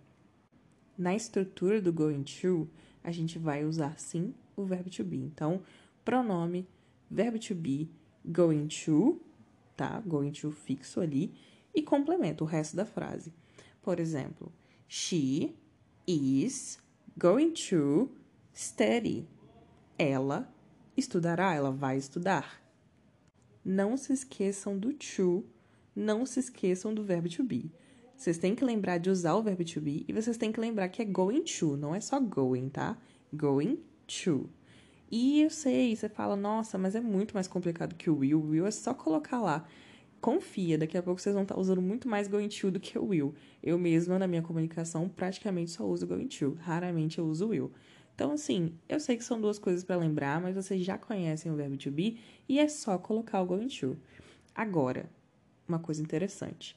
Na 0.98 1.14
estrutura 1.14 1.82
do 1.82 1.92
going 1.92 2.24
to, 2.24 2.70
a 3.04 3.12
gente 3.12 3.38
vai 3.38 3.66
usar 3.66 4.00
sim 4.00 4.34
o 4.56 4.64
verbo 4.64 4.90
to 4.90 5.04
be. 5.04 5.18
Então, 5.18 5.62
pronome, 6.04 6.68
verbo 7.10 7.40
to 7.40 7.56
be, 7.56 7.90
going 8.26 8.68
to, 8.68 9.22
tá? 9.76 10.02
Going 10.06 10.32
to 10.32 10.52
fixo 10.52 11.02
ali, 11.02 11.34
e 11.74 11.82
complementa 11.82 12.44
o 12.44 12.48
resto 12.48 12.76
da 12.76 12.86
frase. 12.86 13.34
Por 13.82 14.00
exemplo, 14.00 14.52
she 14.88 15.56
is 16.08 16.80
going 17.18 17.52
to 17.52 18.10
study. 18.54 19.28
Ela 19.98 20.52
estudará, 20.96 21.54
ela 21.54 21.72
vai 21.72 21.98
estudar. 21.98 22.62
Não 23.64 23.96
se 23.98 24.14
esqueçam 24.14 24.78
do 24.78 24.94
to, 24.94 25.46
não 25.96 26.26
se 26.26 26.40
esqueçam 26.40 26.94
do 26.94 27.04
verbo 27.04 27.30
to 27.30 27.44
be. 27.44 27.72
Vocês 28.16 28.38
têm 28.38 28.56
que 28.56 28.64
lembrar 28.64 29.00
de 29.00 29.10
usar 29.10 29.36
o 29.36 29.44
verbo 29.44 29.64
to 29.64 29.82
be 29.82 30.06
e 30.08 30.14
vocês 30.14 30.38
têm 30.38 30.52
que 30.52 30.60
lembrar 30.60 30.90
que 30.90 31.02
é 31.02 31.06
going 31.06 31.44
to, 31.44 31.76
não 31.76 31.96
é 31.96 32.00
só 32.00 32.20
going, 32.20 32.70
tá? 32.70 32.98
Going 33.34 33.84
to. 34.08 34.50
E 35.16 35.44
eu 35.44 35.52
sei, 35.52 35.96
você 35.96 36.10
fala, 36.10 36.36
nossa, 36.36 36.76
mas 36.76 36.96
é 36.96 37.00
muito 37.00 37.36
mais 37.36 37.48
complicado 37.48 37.94
que 37.94 38.10
o 38.10 38.18
will. 38.18 38.40
O 38.40 38.50
will 38.50 38.66
é 38.66 38.72
só 38.72 38.96
colocar 38.96 39.40
lá. 39.40 39.64
Confia, 40.20 40.76
daqui 40.76 40.98
a 40.98 41.04
pouco 41.04 41.22
vocês 41.22 41.36
vão 41.36 41.44
estar 41.44 41.56
usando 41.56 41.84
muito 41.84 42.08
mais 42.08 42.28
going 42.28 42.50
to 42.50 42.72
do 42.72 42.80
que 42.80 42.98
o 42.98 43.06
will. 43.06 43.36
Eu 43.62 43.78
mesma, 43.78 44.18
na 44.18 44.26
minha 44.26 44.42
comunicação, 44.42 45.08
praticamente 45.08 45.70
só 45.70 45.86
uso 45.86 46.08
going 46.08 46.26
to. 46.26 46.58
Raramente 46.60 47.20
eu 47.20 47.28
uso 47.28 47.50
will. 47.50 47.72
Então, 48.16 48.32
assim, 48.32 48.74
eu 48.90 49.00
sei 49.00 49.16
que 49.16 49.24
são 49.24 49.40
duas 49.40 49.60
coisas 49.60 49.84
para 49.84 49.98
lembrar, 49.98 50.42
mas 50.42 50.56
vocês 50.56 50.84
já 50.84 50.98
conhecem 50.98 51.52
o 51.52 51.56
verbo 51.56 51.78
to 51.78 51.92
be 51.92 52.18
e 52.50 52.58
é 52.58 52.68
só 52.68 52.98
colocar 52.98 53.40
o 53.40 53.46
going 53.46 53.68
to. 53.68 53.96
Agora, 54.56 55.08
uma 55.68 55.78
coisa 55.78 56.02
interessante. 56.02 56.76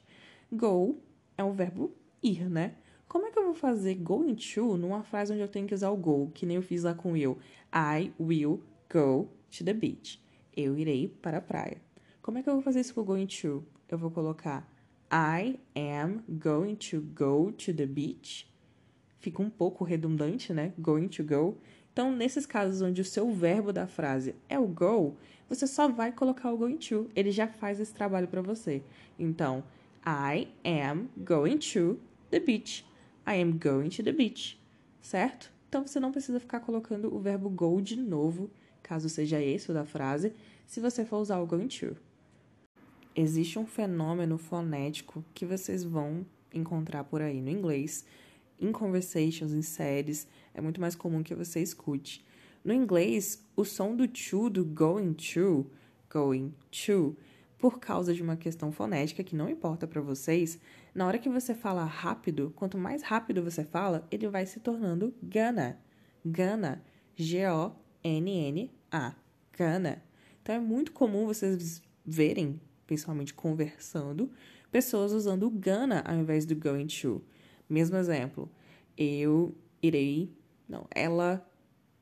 Go 0.53 1.01
é 1.39 1.43
um 1.43 1.55
verbo 1.55 1.91
ir, 2.23 2.51
né? 2.51 2.75
Como 3.17 3.29
é 3.29 3.31
que 3.31 3.39
eu 3.39 3.45
vou 3.45 3.55
fazer 3.55 3.95
going 3.95 4.35
to 4.35 4.77
numa 4.77 5.03
frase 5.03 5.33
onde 5.33 5.41
eu 5.41 5.49
tenho 5.49 5.67
que 5.67 5.75
usar 5.75 5.89
o 5.89 5.97
go, 5.97 6.31
que 6.35 6.45
nem 6.45 6.57
eu 6.57 6.63
fiz 6.63 6.83
lá 6.83 6.93
com 6.93 7.17
eu? 7.17 7.39
I 7.75 8.13
will 8.21 8.63
go 8.93 9.31
to 9.51 9.65
the 9.65 9.73
beach. 9.73 10.23
Eu 10.55 10.77
irei 10.77 11.09
para 11.09 11.39
a 11.39 11.41
praia. 11.41 11.81
Como 12.21 12.37
é 12.37 12.43
que 12.43 12.51
eu 12.51 12.53
vou 12.53 12.63
fazer 12.63 12.81
isso 12.81 12.93
com 12.93 13.03
going 13.03 13.27
to? 13.27 13.65
Eu 13.89 13.97
vou 13.97 14.11
colocar 14.11 14.71
I 15.11 15.59
am 15.75 16.23
going 16.29 16.75
to 16.75 17.01
go 17.01 17.51
to 17.53 17.73
the 17.73 17.87
beach 17.87 18.47
fica 19.19 19.43
um 19.43 19.49
pouco 19.49 19.83
redundante, 19.83 20.53
né? 20.53 20.75
Going 20.79 21.09
to 21.09 21.25
go. 21.25 21.57
Então, 21.93 22.15
nesses 22.15 22.45
casos 22.45 22.83
onde 22.83 23.01
o 23.01 23.05
seu 23.05 23.33
verbo 23.33 23.73
da 23.73 23.87
frase 23.87 24.35
é 24.47 24.59
o 24.59 24.67
go, 24.67 25.17
você 25.49 25.67
só 25.67 25.89
vai 25.89 26.13
colocar 26.13 26.53
o 26.53 26.57
going 26.59 26.77
to. 26.77 27.11
Ele 27.17 27.31
já 27.31 27.49
faz 27.49 27.81
esse 27.81 27.95
trabalho 27.95 28.29
para 28.29 28.43
você. 28.43 28.83
Então, 29.19 29.65
I 30.07 30.49
am 30.63 31.09
going 31.17 31.57
to 31.57 31.99
the 32.31 32.39
beach. 32.39 32.86
I 33.27 33.41
am 33.41 33.59
going 33.59 33.89
to 33.91 34.03
the 34.03 34.13
beach. 34.13 34.59
Certo? 35.01 35.51
Então, 35.69 35.87
você 35.87 35.99
não 35.99 36.13
precisa 36.13 36.39
ficar 36.39 36.61
colocando 36.61 37.15
o 37.15 37.19
verbo 37.19 37.51
go 37.51 37.81
de 37.81 37.97
novo, 37.97 38.51
caso 38.83 39.09
seja 39.09 39.43
esse 39.43 39.71
o 39.71 39.75
da 39.75 39.85
frase, 39.85 40.33
se 40.67 40.81
você 40.81 41.05
for 41.05 41.19
usar 41.19 41.39
o 41.41 41.47
going 41.47 41.69
to. 41.69 41.97
Existe 43.15 43.59
um 43.59 43.67
fenômeno 43.67 44.39
fonético 44.39 45.25
que 45.35 45.45
vocês 45.45 45.83
vão 45.83 46.25
encontrar 46.53 47.05
por 47.05 47.21
aí 47.21 47.41
no 47.41 47.51
inglês, 47.51 48.05
em 48.61 48.71
conversations, 48.73 49.53
em 49.53 49.63
séries, 49.63 50.27
é 50.55 50.61
muito 50.61 50.81
mais 50.81 50.95
comum 50.95 51.23
que 51.23 51.35
você 51.35 51.61
escute. 51.61 52.25
No 52.65 52.73
inglês, 52.73 53.43
o 53.55 53.65
som 53.65 53.95
do 53.95 54.09
to, 54.09 54.51
do 54.51 54.65
going 54.65 55.13
to, 55.15 55.67
going 56.11 56.55
to, 56.85 57.17
por 57.59 57.79
causa 57.79 58.15
de 58.15 58.23
uma 58.23 58.37
questão 58.37 58.73
fonética 58.73 59.25
que 59.25 59.37
não 59.37 59.49
importa 59.49 59.87
para 59.87 60.01
vocês, 60.01 60.59
na 60.97 61.07
hora 61.07 61.19
que 61.19 61.29
você 61.29 61.55
fala 61.55 61.85
rápido, 61.85 62.55
quanto 62.57 62.79
mais 62.79 63.03
rápido 63.03 63.43
você 63.43 63.63
fala, 63.63 64.09
ele 64.11 64.27
vai 64.29 64.47
se 64.47 64.61
tornando 64.61 65.15
gonna. 65.23 65.79
Gonna. 66.25 66.83
G-O-N-N-A. 67.15 69.15
Gonna. 69.59 70.03
Então 70.41 70.55
é 70.55 70.59
muito 70.59 70.93
comum 70.93 71.27
vocês 71.27 71.83
verem, 72.03 72.59
principalmente 72.87 73.35
conversando, 73.35 74.31
pessoas 74.73 75.13
usando 75.13 75.47
o 75.47 75.51
gonna 75.51 76.01
ao 76.01 76.15
invés 76.15 76.47
do 76.47 76.57
going 76.57 76.87
to. 76.87 77.23
Mesmo 77.69 77.99
exemplo, 77.99 78.51
eu 78.97 79.55
irei, 79.83 80.35
não, 80.67 80.87
ela 80.95 81.47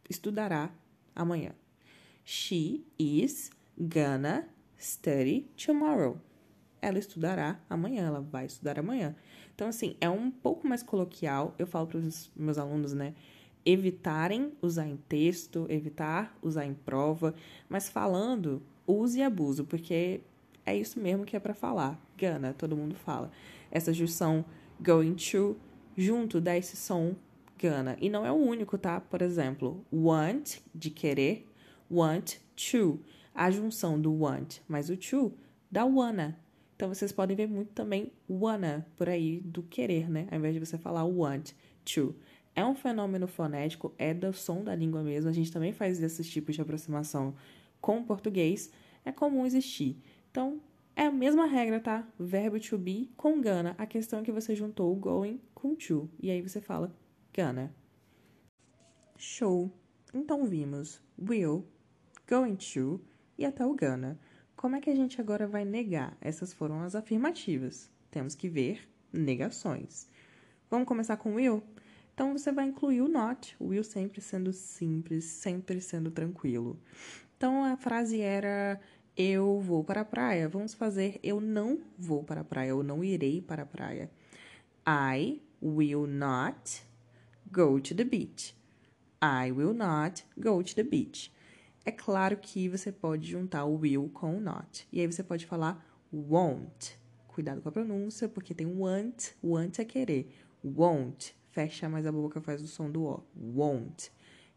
estudará 0.09 0.73
amanhã. 1.17 1.51
She 2.25 2.85
is 2.97 3.51
gonna 3.77 4.49
study 4.79 5.51
tomorrow. 5.57 6.21
Ela 6.85 6.99
estudará 6.99 7.59
amanhã, 7.69 8.07
ela 8.07 8.21
vai 8.21 8.47
estudar 8.47 8.79
amanhã. 8.79 9.17
Então, 9.55 9.69
assim, 9.69 9.97
é 10.01 10.09
um 10.09 10.31
pouco 10.31 10.67
mais 10.67 10.83
coloquial. 10.83 11.55
Eu 11.59 11.67
falo 11.67 11.87
para 11.87 11.99
os 11.99 12.31
meus 12.37 12.59
alunos, 12.59 12.93
né? 12.93 13.15
Evitarem 13.65 14.53
usar 14.61 14.87
em 14.87 14.97
texto, 15.09 15.67
evitar 15.71 16.37
usar 16.43 16.67
em 16.67 16.75
prova, 16.75 17.35
mas 17.69 17.89
falando, 17.89 18.63
use 18.87 19.19
e 19.19 19.23
abuso, 19.23 19.65
porque 19.65 20.21
é 20.67 20.77
isso 20.77 21.01
mesmo 21.01 21.25
que 21.25 21.35
é 21.35 21.41
para 21.41 21.55
falar. 21.55 21.99
Gana, 22.19 22.53
todo 22.53 22.77
mundo 22.77 22.95
fala. 22.95 23.31
Essa 23.71 23.93
junção 23.93 24.45
going 24.79 25.15
to, 25.15 25.57
junto 25.97 26.41
dá 26.41 26.57
esse 26.57 26.77
som 26.77 27.17
gana. 27.59 27.97
E 28.01 28.11
não 28.11 28.27
é 28.27 28.31
o 28.31 28.35
único, 28.37 28.77
tá? 28.77 29.01
Por 29.01 29.23
exemplo, 29.23 29.83
want, 29.91 30.59
de 30.75 30.91
querer, 30.91 31.49
want 31.91 32.35
to. 32.55 33.01
A 33.35 33.51
junção 33.51 33.99
do 33.99 34.13
want 34.13 34.59
mais 34.69 34.91
o 34.91 34.97
to 34.97 35.33
dá 35.71 35.85
wanna. 35.85 36.44
Então 36.77 36.89
vocês 36.89 37.13
podem 37.13 37.37
ver 37.37 37.47
muito 37.47 37.73
também 37.73 38.13
wanna 38.29 38.87
por 38.97 39.09
aí 39.09 39.41
do 39.41 39.63
querer, 39.63 40.11
né? 40.11 40.27
Ao 40.31 40.39
invés 40.39 40.55
de 40.55 40.61
você 40.61 40.77
falar 40.77 41.05
want 41.05 41.53
to. 41.85 42.15
É 42.57 42.65
um 42.65 42.75
fenômeno 42.75 43.27
fonético, 43.27 43.93
é 43.99 44.15
do 44.15 44.33
som 44.33 44.63
da 44.63 44.75
língua 44.75 45.03
mesmo. 45.03 45.29
A 45.29 45.33
gente 45.33 45.53
também 45.53 45.73
faz 45.73 46.03
esses 46.03 46.29
tipos 46.29 46.55
de 46.55 46.61
aproximação 46.61 47.35
com 47.81 47.99
o 47.99 48.05
português. 48.05 48.71
É 49.05 49.13
comum 49.13 49.45
existir. 49.45 49.99
Então, 50.31 50.61
é 50.97 51.07
a 51.07 51.11
mesma 51.11 51.47
regra, 51.47 51.81
tá? 51.81 52.07
Verbo 52.19 52.61
to 52.61 52.79
be 52.79 53.11
com 53.17 53.41
gonna. 53.43 53.75
A 53.77 53.87
questão 53.87 54.21
é 54.21 54.23
que 54.23 54.31
você 54.31 54.55
juntou 54.55 54.93
o 54.93 54.97
going 54.97 55.41
com 55.55 55.75
to. 55.75 56.09
E 56.21 56.31
aí 56.31 56.41
você 56.41 56.61
fala 56.61 56.95
gonna. 57.37 57.75
Show. 59.17 59.71
Então 60.13 60.47
vimos 60.47 61.01
will, 61.19 61.67
going 62.29 62.55
to 62.57 63.01
e 63.37 63.45
até 63.45 63.67
o 63.67 63.75
gonna. 63.75 64.19
Como 64.65 64.77
é 64.77 64.81
que 64.81 64.89
a 64.89 64.97
gente 64.97 65.21
agora 65.21 65.47
vai 65.47 65.63
negar? 65.63 66.17
Essas 66.23 66.55
foram 66.55 66.81
as 66.81 66.95
afirmativas. 66.95 67.91
Temos 68.11 68.35
que 68.35 68.49
ver 68.49 68.89
negações. 69.13 70.09
Vamos 70.71 70.89
começar 70.89 71.19
com 71.19 71.35
will? 71.35 71.63
Então 72.15 72.33
você 72.33 72.51
vai 72.51 72.65
incluir 72.69 73.03
o 73.03 73.07
not, 73.07 73.55
o 73.61 73.67
will 73.67 73.85
sempre 73.85 74.23
sendo 74.23 74.55
simples, 74.55 75.27
sempre 75.27 75.83
sendo 75.83 76.11
tranquilo. 76.11 76.81
Então 77.37 77.63
a 77.63 77.77
frase 77.77 78.23
era 78.23 78.81
eu 79.15 79.61
vou 79.61 79.85
para 79.85 80.01
a 80.01 80.05
praia. 80.07 80.49
Vamos 80.49 80.73
fazer 80.73 81.21
eu 81.23 81.43
não 81.43 81.83
vou 81.99 82.25
para 82.25 82.41
a 82.41 82.45
praia, 82.45 82.71
eu 82.71 82.83
não 82.83 83.05
irei 83.05 83.43
para 83.43 83.65
a 83.65 83.67
praia. 83.67 84.11
I 84.89 85.43
will 85.63 86.07
not 86.07 86.83
go 87.53 87.79
to 87.79 87.95
the 87.95 88.05
beach. 88.05 88.57
I 89.23 89.53
will 89.53 89.75
not 89.75 90.25
go 90.39 90.63
to 90.63 90.75
the 90.75 90.83
beach. 90.83 91.31
É 91.85 91.93
claro 91.93 92.37
que 92.39 92.69
você 92.69 92.91
pode 92.91 93.31
juntar 93.31 93.65
o 93.65 93.77
will 93.77 94.11
com 94.13 94.37
o 94.37 94.41
not. 94.41 94.89
E 94.91 95.01
aí 95.01 95.07
você 95.07 95.23
pode 95.23 95.45
falar 95.45 95.85
won't. 96.13 96.99
Cuidado 97.29 97.61
com 97.61 97.69
a 97.69 97.73
pronúncia, 97.73 98.29
porque 98.29 98.55
tem 98.55 98.67
want. 98.67 99.33
Want 99.43 99.79
é 99.79 99.85
querer. 99.85 100.33
Won't. 100.65 101.37
Fecha 101.51 101.89
mais 101.89 102.07
a 102.07 102.13
boca, 102.13 102.41
faz 102.41 102.63
o 102.63 102.67
som 102.67 102.91
do 102.91 103.05
O. 103.05 103.23
Won't. 103.37 104.11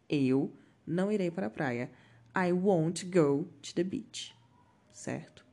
Eu 0.08 0.54
não 0.86 1.12
irei 1.12 1.30
para 1.30 1.48
a 1.48 1.50
praia. 1.50 1.92
I 2.36 2.54
won't 2.54 3.06
go 3.06 3.48
to 3.62 3.74
the 3.76 3.84
beach. 3.84 4.34
Certo? 4.94 5.46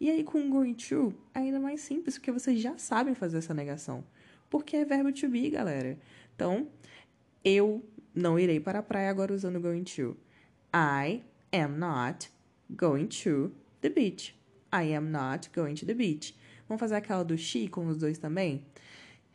E 0.00 0.08
aí, 0.08 0.24
com 0.24 0.48
going 0.48 0.72
to, 0.74 1.12
é 1.34 1.40
ainda 1.40 1.60
mais 1.60 1.82
simples, 1.82 2.16
porque 2.16 2.32
vocês 2.32 2.58
já 2.58 2.78
sabem 2.78 3.14
fazer 3.14 3.38
essa 3.38 3.52
negação. 3.52 4.02
Porque 4.48 4.76
é 4.76 4.84
verbo 4.84 5.12
to 5.12 5.28
be, 5.28 5.50
galera. 5.50 5.98
Então, 6.34 6.68
eu 7.44 7.84
não 8.14 8.38
irei 8.38 8.58
para 8.58 8.78
a 8.78 8.82
praia 8.82 9.10
agora 9.10 9.34
usando 9.34 9.60
going 9.60 9.84
to. 9.84 10.16
I 10.72 11.22
am 11.52 11.78
not 11.78 12.28
going 12.76 13.08
to 13.08 13.52
the 13.80 13.90
beach. 13.90 14.34
I 14.72 14.94
am 14.94 15.10
not 15.10 15.50
going 15.52 15.74
to 15.76 15.86
the 15.86 15.94
beach. 15.94 16.34
Vamos 16.68 16.80
fazer 16.80 16.96
aquela 16.96 17.24
do 17.24 17.36
she 17.36 17.68
com 17.68 17.86
os 17.88 17.98
dois 17.98 18.18
também? 18.18 18.64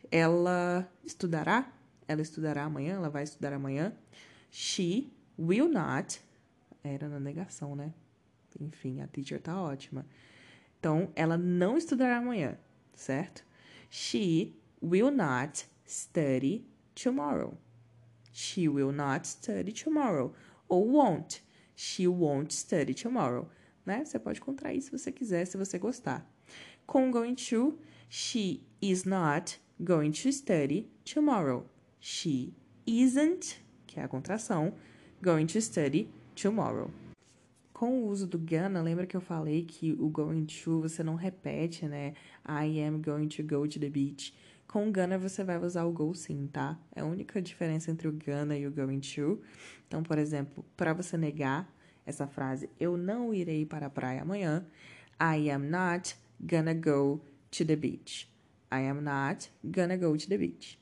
Ela 0.10 0.90
estudará? 1.04 1.72
Ela 2.08 2.22
estudará 2.22 2.64
amanhã? 2.64 2.96
Ela 2.96 3.10
vai 3.10 3.24
estudar 3.24 3.52
amanhã? 3.52 3.94
She 4.50 5.12
will 5.38 5.68
not. 5.68 6.22
Era 6.84 7.10
na 7.10 7.20
negação, 7.20 7.76
né? 7.76 7.94
Enfim, 8.60 9.02
a 9.02 9.08
teacher 9.08 9.42
tá 9.42 9.62
ótima. 9.62 10.06
Então, 10.80 11.10
ela 11.16 11.38
não 11.38 11.78
estudará 11.78 12.18
amanhã, 12.18 12.58
certo? 12.94 13.44
She 13.90 14.56
will 14.82 15.12
not 15.12 15.66
study 15.86 16.66
tomorrow. 16.94 17.58
She 18.32 18.70
will 18.70 18.92
not 18.92 19.28
study 19.28 19.74
tomorrow 19.74 20.34
ou 20.68 20.92
won't. 20.92 21.44
She 21.76 22.08
won't 22.08 22.54
study 22.54 22.94
tomorrow. 22.94 23.48
Né? 23.86 24.04
Você 24.04 24.18
pode 24.18 24.42
contrair 24.42 24.82
se 24.82 24.92
você 24.92 25.12
quiser, 25.12 25.46
se 25.46 25.58
você 25.58 25.78
gostar. 25.78 26.30
Com 26.86 27.12
going 27.12 27.36
to, 27.36 27.78
she 28.10 28.62
is 28.82 29.04
not 29.04 29.60
going 29.80 30.12
to 30.12 30.32
study 30.32 30.90
tomorrow. 31.04 31.66
She 32.00 32.54
isn't, 32.86 33.62
que 33.86 34.00
é 34.00 34.04
a 34.04 34.08
contração, 34.08 34.74
going 35.22 35.48
to 35.48 35.62
study 35.62 36.10
tomorrow. 36.36 36.92
Com 37.74 38.04
o 38.04 38.08
uso 38.08 38.26
do 38.26 38.40
gonna, 38.40 38.82
lembra 38.82 39.06
que 39.06 39.18
eu 39.18 39.22
falei 39.22 39.66
que 39.66 39.92
o 39.94 40.08
going 40.08 40.46
to 40.46 40.82
você 40.82 41.04
não 41.04 41.16
repete, 41.16 41.86
né? 41.86 42.14
I 42.48 42.80
am 42.80 43.02
going 43.02 43.28
to 43.28 43.44
go 43.44 43.68
to 43.68 43.80
the 43.80 43.90
beach. 43.90 44.34
Com 44.68 44.90
o 44.90 44.92
gonna 44.92 45.18
você 45.18 45.44
vai 45.44 45.58
usar 45.58 45.86
o 45.86 45.92
go 45.92 46.14
sim, 46.14 46.48
tá? 46.48 46.78
É 46.94 47.02
a 47.02 47.06
única 47.06 47.42
diferença 47.42 47.92
entre 47.92 48.08
o 48.08 48.12
gonna 48.12 48.58
e 48.58 48.68
o 48.68 48.72
going 48.72 49.00
to. 49.00 49.42
Então, 49.88 50.04
por 50.04 50.18
exemplo, 50.18 50.66
para 50.76 50.94
você 50.94 51.18
negar 51.18 51.72
essa 52.06 52.28
frase, 52.28 52.70
eu 52.80 52.98
não 52.98 53.34
irei 53.34 53.66
para 53.66 53.86
a 53.86 53.90
praia 53.90 54.22
amanhã. 54.22 54.66
I 55.20 55.50
am 55.50 55.70
not 55.70 56.18
gonna 56.42 56.74
go 56.74 57.22
to 57.52 57.66
the 57.66 57.76
beach. 57.76 58.30
I 58.72 58.82
am 58.90 59.02
not 59.02 59.50
gonna 59.64 59.96
go 59.96 60.18
to 60.18 60.28
the 60.28 60.38
beach. 60.38 60.80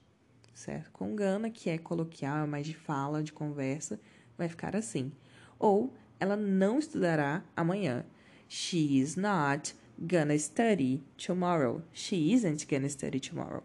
Certo? 0.53 0.89
Com 0.91 1.15
gonna, 1.15 1.49
que 1.49 1.69
é 1.69 1.77
coloquial, 1.77 2.43
é 2.43 2.47
mais 2.47 2.65
de 2.65 2.73
fala, 2.73 3.21
de 3.21 3.31
conversa, 3.31 3.99
vai 4.37 4.47
ficar 4.47 4.75
assim. 4.75 5.11
Ou 5.59 5.93
ela 6.19 6.35
não 6.35 6.79
estudará 6.79 7.43
amanhã. 7.55 8.05
She 8.49 8.99
is 8.99 9.15
not 9.15 9.75
gonna 9.99 10.37
study 10.39 11.03
tomorrow. 11.17 11.83
She 11.93 12.33
isn't 12.33 12.65
gonna 12.65 12.89
study 12.89 13.19
tomorrow 13.19 13.63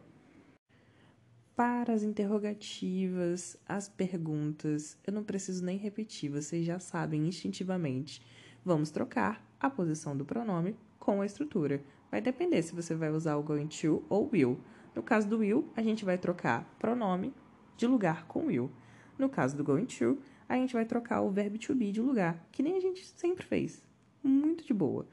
para 1.58 1.92
as 1.92 2.04
interrogativas, 2.04 3.56
as 3.68 3.88
perguntas, 3.88 4.96
eu 5.04 5.12
não 5.12 5.24
preciso 5.24 5.64
nem 5.64 5.76
repetir, 5.76 6.30
vocês 6.30 6.64
já 6.64 6.78
sabem 6.78 7.26
instintivamente. 7.26 8.22
Vamos 8.64 8.92
trocar 8.92 9.44
a 9.58 9.68
posição 9.68 10.16
do 10.16 10.24
pronome 10.24 10.76
com 11.00 11.20
a 11.20 11.26
estrutura. 11.26 11.82
Vai 12.12 12.20
depender 12.20 12.62
se 12.62 12.72
você 12.72 12.94
vai 12.94 13.10
usar 13.10 13.34
o 13.34 13.42
going 13.42 13.66
to 13.66 14.04
ou 14.08 14.30
will. 14.32 14.60
No 14.94 15.02
caso 15.02 15.28
do 15.28 15.38
will, 15.38 15.68
a 15.74 15.82
gente 15.82 16.04
vai 16.04 16.16
trocar 16.16 16.62
pronome 16.78 17.34
de 17.76 17.88
lugar 17.88 18.28
com 18.28 18.46
will. 18.46 18.70
No 19.18 19.28
caso 19.28 19.56
do 19.56 19.64
going 19.64 19.86
to, 19.86 20.16
a 20.48 20.54
gente 20.54 20.74
vai 20.74 20.84
trocar 20.84 21.22
o 21.22 21.30
verbo 21.32 21.58
to 21.58 21.74
be 21.74 21.90
de 21.90 22.00
lugar, 22.00 22.40
que 22.52 22.62
nem 22.62 22.76
a 22.76 22.80
gente 22.80 23.04
sempre 23.04 23.44
fez. 23.44 23.84
Muito 24.22 24.64
de 24.64 24.72
boa. 24.72 25.08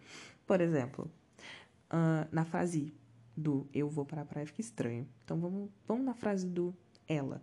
Por 0.45 0.61
exemplo, 0.61 1.09
uh, 1.91 2.29
na 2.31 2.45
frase 2.45 2.93
do 3.35 3.67
eu 3.73 3.89
vou 3.89 4.05
para 4.05 4.21
a 4.21 4.25
praia 4.25 4.45
fica 4.45 4.61
estranho. 4.61 5.07
Então 5.23 5.39
vamos, 5.39 5.69
vamos 5.87 6.05
na 6.05 6.13
frase 6.13 6.47
do 6.47 6.75
ela. 7.07 7.41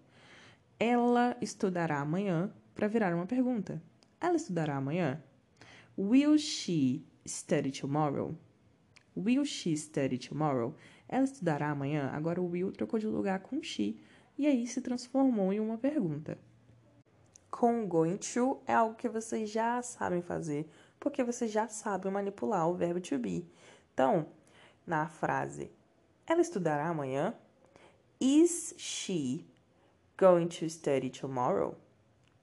Ela 0.78 1.36
estudará 1.40 2.00
amanhã 2.00 2.52
para 2.74 2.88
virar 2.88 3.14
uma 3.14 3.26
pergunta. 3.26 3.82
Ela 4.20 4.36
estudará 4.36 4.76
amanhã? 4.76 5.22
Will 5.96 6.38
she 6.38 7.04
study 7.26 7.70
tomorrow? 7.70 8.34
Will 9.16 9.44
she 9.44 9.76
study 9.76 10.18
tomorrow? 10.18 10.74
Ela 11.08 11.24
estudará 11.24 11.70
amanhã? 11.70 12.10
Agora 12.12 12.40
o 12.40 12.46
will 12.46 12.72
trocou 12.72 12.98
de 12.98 13.06
lugar 13.06 13.40
com 13.40 13.62
she 13.62 13.96
e 14.38 14.46
aí 14.46 14.66
se 14.66 14.80
transformou 14.80 15.52
em 15.52 15.60
uma 15.60 15.76
pergunta. 15.76 16.38
Com 17.50 17.86
going 17.86 18.16
to 18.16 18.62
é 18.66 18.72
algo 18.72 18.96
que 18.96 19.08
vocês 19.08 19.50
já 19.50 19.82
sabem 19.82 20.22
fazer, 20.22 20.66
porque 20.98 21.22
vocês 21.22 21.50
já 21.52 21.68
sabem 21.68 22.10
manipular 22.10 22.66
o 22.66 22.74
verbo 22.74 23.00
to 23.00 23.18
be. 23.18 23.46
Então, 23.92 24.26
na 24.86 25.06
frase 25.06 25.70
ela 26.26 26.40
estudará 26.40 26.88
amanhã? 26.88 27.34
Is 28.20 28.74
she 28.78 29.44
going 30.16 30.46
to 30.48 30.68
study 30.70 31.10
tomorrow? 31.10 31.76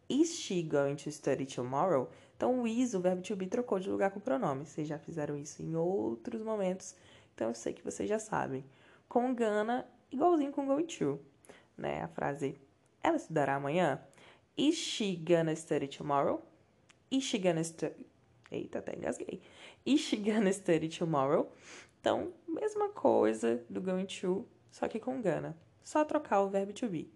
Is 0.09 0.39
she 0.39 0.63
going 0.63 0.95
to 0.95 1.11
study 1.11 1.45
tomorrow? 1.45 2.09
Então, 2.35 2.61
o 2.61 2.67
is, 2.67 2.93
o 2.93 2.99
verbo 2.99 3.21
to 3.21 3.35
be, 3.35 3.47
trocou 3.47 3.79
de 3.79 3.89
lugar 3.89 4.11
com 4.11 4.19
o 4.19 4.21
pronome. 4.21 4.65
Vocês 4.65 4.87
já 4.87 4.97
fizeram 4.97 5.37
isso 5.37 5.61
em 5.61 5.75
outros 5.75 6.41
momentos, 6.41 6.95
então 7.35 7.49
eu 7.49 7.53
sei 7.53 7.73
que 7.73 7.83
vocês 7.83 8.09
já 8.09 8.17
sabem. 8.17 8.65
Com 9.07 9.35
gonna, 9.35 9.85
igualzinho 10.11 10.51
com 10.51 10.65
going 10.65 10.85
to, 10.85 11.19
né? 11.77 12.01
A 12.01 12.07
frase, 12.07 12.59
ela 13.03 13.17
estudará 13.17 13.55
amanhã? 13.55 14.01
Is 14.57 14.75
she 14.75 15.15
gonna 15.15 15.55
study 15.55 15.87
tomorrow? 15.87 16.41
Is 17.11 17.23
she 17.23 17.37
gonna 17.37 17.63
study... 17.63 18.05
Eita, 18.51 18.79
até 18.79 18.95
engasguei. 18.95 19.41
Is 19.85 20.01
she 20.01 20.17
gonna 20.17 20.51
study 20.51 20.89
tomorrow? 20.89 21.51
Então, 21.99 22.33
mesma 22.49 22.89
coisa 22.89 23.63
do 23.69 23.81
going 23.81 24.05
to, 24.05 24.45
só 24.71 24.87
que 24.87 24.99
com 24.99 25.21
gonna. 25.21 25.57
Só 25.83 26.03
trocar 26.03 26.41
o 26.41 26.49
verbo 26.49 26.73
to 26.73 26.87
be. 26.87 27.11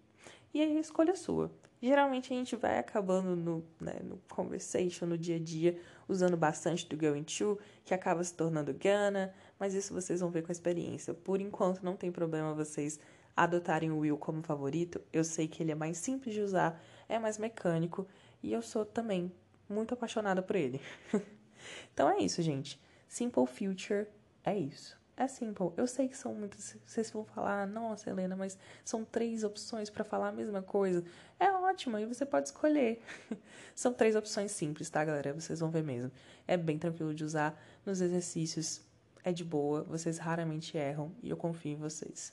E 0.52 0.60
aí 0.60 0.78
escolha 0.78 1.14
sua. 1.16 1.50
Geralmente 1.82 2.32
a 2.32 2.36
gente 2.36 2.56
vai 2.56 2.78
acabando 2.78 3.36
no, 3.36 3.64
né, 3.78 4.00
no 4.02 4.16
conversation, 4.28 5.04
no 5.04 5.18
dia 5.18 5.36
a 5.36 5.38
dia, 5.38 5.78
usando 6.08 6.36
bastante 6.36 6.88
do 6.88 6.96
going 6.96 7.24
to, 7.24 7.58
que 7.84 7.92
acaba 7.92 8.24
se 8.24 8.32
tornando 8.32 8.72
gonna, 8.72 9.34
mas 9.58 9.74
isso 9.74 9.92
vocês 9.92 10.20
vão 10.20 10.30
ver 10.30 10.42
com 10.42 10.50
a 10.50 10.52
experiência. 10.52 11.12
Por 11.12 11.40
enquanto 11.40 11.82
não 11.82 11.94
tem 11.94 12.10
problema 12.10 12.54
vocês 12.54 12.98
adotarem 13.36 13.90
o 13.90 13.98
will 13.98 14.16
como 14.16 14.42
favorito. 14.42 15.00
Eu 15.12 15.24
sei 15.24 15.46
que 15.46 15.62
ele 15.62 15.72
é 15.72 15.74
mais 15.74 15.98
simples 15.98 16.34
de 16.34 16.40
usar, 16.40 16.82
é 17.08 17.18
mais 17.18 17.36
mecânico 17.36 18.06
e 18.42 18.52
eu 18.52 18.62
sou 18.62 18.84
também 18.84 19.30
muito 19.68 19.92
apaixonada 19.92 20.40
por 20.42 20.56
ele. 20.56 20.80
então 21.92 22.08
é 22.08 22.18
isso, 22.18 22.40
gente. 22.42 22.80
Simple 23.08 23.46
Future 23.46 24.06
é 24.44 24.56
isso. 24.56 25.03
É 25.16 25.28
simple. 25.28 25.72
Eu 25.76 25.86
sei 25.86 26.08
que 26.08 26.16
são 26.16 26.34
muitas. 26.34 26.76
Vocês 26.84 27.10
vão 27.10 27.24
falar, 27.24 27.66
nossa, 27.66 28.10
Helena, 28.10 28.34
mas 28.34 28.58
são 28.84 29.04
três 29.04 29.44
opções 29.44 29.88
para 29.88 30.02
falar 30.02 30.28
a 30.28 30.32
mesma 30.32 30.60
coisa. 30.60 31.04
É 31.38 31.50
ótimo, 31.52 31.98
e 31.98 32.06
você 32.06 32.26
pode 32.26 32.48
escolher. 32.48 33.00
são 33.74 33.92
três 33.92 34.16
opções 34.16 34.50
simples, 34.50 34.90
tá, 34.90 35.04
galera? 35.04 35.32
Vocês 35.32 35.60
vão 35.60 35.70
ver 35.70 35.84
mesmo. 35.84 36.10
É 36.48 36.56
bem 36.56 36.78
tranquilo 36.78 37.14
de 37.14 37.22
usar. 37.24 37.60
Nos 37.86 38.00
exercícios 38.00 38.80
é 39.22 39.32
de 39.32 39.44
boa, 39.44 39.82
vocês 39.84 40.18
raramente 40.18 40.76
erram 40.76 41.12
e 41.22 41.30
eu 41.30 41.36
confio 41.36 41.72
em 41.72 41.76
vocês. 41.76 42.32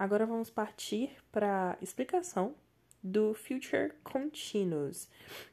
Agora 0.00 0.24
vamos 0.24 0.48
partir 0.48 1.10
para 1.30 1.72
a 1.72 1.84
explicação 1.84 2.54
do 3.02 3.34
Future 3.34 3.92
Continuous. 4.02 5.10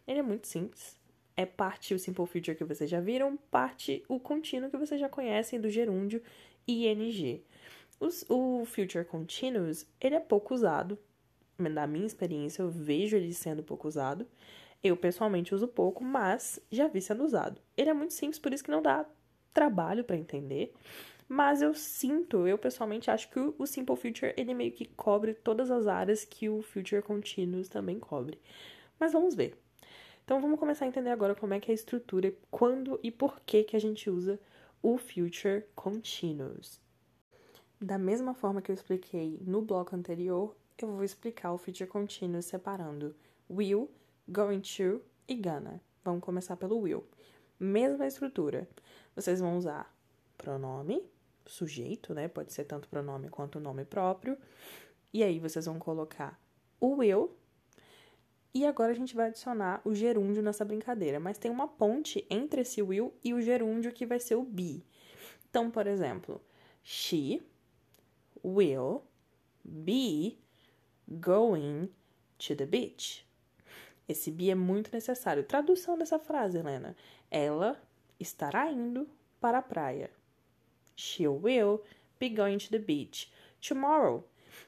Ele 0.07 0.19
é 0.19 0.23
muito 0.23 0.47
simples. 0.47 0.95
É 1.35 1.45
parte 1.45 1.93
o 1.93 1.99
Simple 1.99 2.25
Future 2.25 2.55
que 2.55 2.63
vocês 2.63 2.89
já 2.89 3.01
viram, 3.01 3.35
parte 3.51 4.05
o 4.07 4.21
contínuo 4.21 4.69
que 4.69 4.77
vocês 4.77 5.01
já 5.01 5.09
conhecem 5.09 5.59
do 5.59 5.69
gerúndio 5.69 6.23
ing. 6.65 7.43
Os, 7.99 8.23
o 8.29 8.63
Future 8.63 9.03
Continuous, 9.03 9.85
ele 9.99 10.15
é 10.15 10.19
pouco 10.21 10.53
usado. 10.53 10.97
Na 11.59 11.85
minha 11.85 12.07
experiência, 12.07 12.61
eu 12.61 12.69
vejo 12.69 13.17
ele 13.17 13.33
sendo 13.33 13.61
pouco 13.61 13.85
usado. 13.85 14.25
Eu, 14.81 14.95
pessoalmente, 14.95 15.53
uso 15.53 15.67
pouco, 15.67 16.05
mas 16.05 16.57
já 16.71 16.87
vi 16.87 17.01
sendo 17.01 17.25
usado. 17.25 17.61
Ele 17.75 17.89
é 17.89 17.93
muito 17.93 18.13
simples, 18.13 18.39
por 18.39 18.53
isso 18.53 18.63
que 18.63 18.71
não 18.71 18.81
dá 18.81 19.05
trabalho 19.53 20.05
para 20.05 20.15
entender. 20.15 20.73
Mas 21.27 21.61
eu 21.61 21.73
sinto, 21.73 22.47
eu 22.47 22.57
pessoalmente 22.57 23.11
acho 23.11 23.29
que 23.29 23.39
o 23.39 23.65
Simple 23.65 23.95
Future 23.97 24.33
ele 24.37 24.53
meio 24.53 24.71
que 24.71 24.85
cobre 24.85 25.33
todas 25.33 25.69
as 25.69 25.85
áreas 25.85 26.23
que 26.23 26.47
o 26.47 26.61
Future 26.61 27.01
Continuous 27.01 27.67
também 27.67 27.99
cobre. 27.99 28.39
Mas 28.99 29.11
vamos 29.11 29.35
ver. 29.35 29.57
Então 30.23 30.41
vamos 30.41 30.59
começar 30.59 30.85
a 30.85 30.87
entender 30.87 31.09
agora 31.09 31.35
como 31.35 31.53
é 31.53 31.59
que 31.59 31.71
é 31.71 31.73
a 31.73 31.75
estrutura, 31.75 32.33
quando 32.49 32.99
e 33.03 33.11
por 33.11 33.39
que 33.41 33.63
que 33.63 33.75
a 33.75 33.79
gente 33.79 34.09
usa 34.09 34.39
o 34.81 34.97
Future 34.97 35.65
Continuous. 35.75 36.79
Da 37.79 37.97
mesma 37.97 38.33
forma 38.33 38.61
que 38.61 38.71
eu 38.71 38.75
expliquei 38.75 39.39
no 39.41 39.61
bloco 39.61 39.95
anterior, 39.95 40.55
eu 40.77 40.89
vou 40.89 41.03
explicar 41.03 41.51
o 41.53 41.57
Future 41.57 41.89
Continuous 41.89 42.45
separando 42.45 43.15
will, 43.49 43.89
going 44.27 44.61
to 44.61 45.01
e 45.27 45.35
gonna. 45.35 45.81
Vamos 46.03 46.23
começar 46.23 46.55
pelo 46.55 46.79
will. 46.79 47.05
Mesma 47.59 48.05
estrutura. 48.05 48.67
Vocês 49.15 49.39
vão 49.39 49.57
usar 49.57 49.93
pronome, 50.37 51.03
sujeito, 51.49 52.13
né? 52.13 52.27
Pode 52.27 52.53
ser 52.53 52.65
tanto 52.65 52.87
pronome 52.87 53.29
quanto 53.29 53.59
nome 53.59 53.85
próprio. 53.85 54.37
E 55.13 55.23
aí 55.23 55.39
vocês 55.39 55.65
vão 55.65 55.79
colocar 55.79 56.39
o 56.79 57.01
eu. 57.03 57.35
E 58.53 58.65
agora 58.65 58.91
a 58.91 58.95
gente 58.95 59.15
vai 59.15 59.27
adicionar 59.27 59.81
o 59.85 59.93
gerúndio 59.93 60.41
nessa 60.41 60.65
brincadeira, 60.65 61.19
mas 61.19 61.37
tem 61.37 61.51
uma 61.51 61.67
ponte 61.67 62.25
entre 62.29 62.61
esse 62.61 62.81
will 62.81 63.13
e 63.23 63.33
o 63.33 63.41
gerúndio 63.41 63.91
que 63.91 64.05
vai 64.05 64.19
ser 64.19 64.35
o 64.35 64.43
be. 64.43 64.83
Então, 65.49 65.69
por 65.69 65.85
exemplo, 65.85 66.41
she 66.83 67.41
will 68.43 69.03
be 69.63 70.39
going 71.07 71.89
to 72.39 72.55
the 72.55 72.65
beach. 72.65 73.27
Esse 74.07 74.31
be 74.31 74.49
é 74.49 74.55
muito 74.55 74.91
necessário. 74.91 75.43
Tradução 75.43 75.97
dessa 75.97 76.17
frase, 76.17 76.57
Helena. 76.57 76.95
Ela 77.29 77.79
estará 78.19 78.71
indo 78.71 79.07
para 79.39 79.59
a 79.59 79.61
praia. 79.61 80.09
She 80.97 81.27
will 81.27 81.81
be 82.19 82.29
going 82.29 82.57
to 82.57 82.71
the 82.71 82.79
beach 82.79 83.31
tomorrow. 83.61 84.23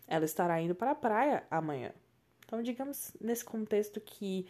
Ela 0.07 0.25
estará 0.25 0.61
indo 0.61 0.75
para 0.75 0.91
a 0.91 0.95
praia 0.95 1.43
amanhã. 1.49 1.91
Então, 2.45 2.61
digamos 2.61 3.15
nesse 3.19 3.43
contexto 3.43 3.99
que 3.99 4.47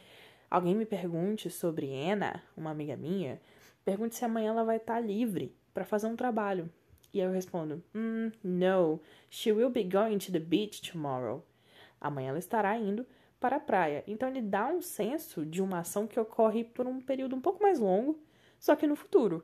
alguém 0.50 0.76
me 0.76 0.86
pergunte 0.86 1.50
sobre 1.50 1.92
Anna, 2.10 2.44
uma 2.56 2.72
amiga 2.72 2.96
minha, 2.96 3.42
pergunte 3.84 4.16
se 4.16 4.26
amanhã 4.26 4.50
ela 4.50 4.64
vai 4.64 4.78
estar 4.78 5.00
livre 5.00 5.56
para 5.74 5.86
fazer 5.86 6.08
um 6.08 6.16
trabalho. 6.16 6.70
E 7.14 7.20
eu 7.20 7.32
respondo: 7.32 7.84
mm, 7.94 8.32
No, 8.44 9.02
she 9.30 9.52
will 9.52 9.70
be 9.70 9.84
going 9.84 10.18
to 10.18 10.32
the 10.32 10.40
beach 10.40 10.82
tomorrow. 10.82 11.44
Amanhã 12.00 12.30
ela 12.30 12.40
estará 12.40 12.78
indo 12.78 13.06
para 13.40 13.56
a 13.56 13.60
praia. 13.60 14.04
Então 14.06 14.30
ele 14.30 14.42
dá 14.42 14.68
um 14.68 14.82
senso 14.82 15.46
de 15.46 15.62
uma 15.62 15.80
ação 15.80 16.06
que 16.06 16.20
ocorre 16.20 16.64
por 16.64 16.86
um 16.86 17.02
período 17.02 17.36
um 17.36 17.42
pouco 17.42 17.64
mais 17.64 17.80
longo, 17.80 18.20
só 18.60 18.76
que 18.76 18.88
no 18.88 18.96
futuro. 18.96 19.44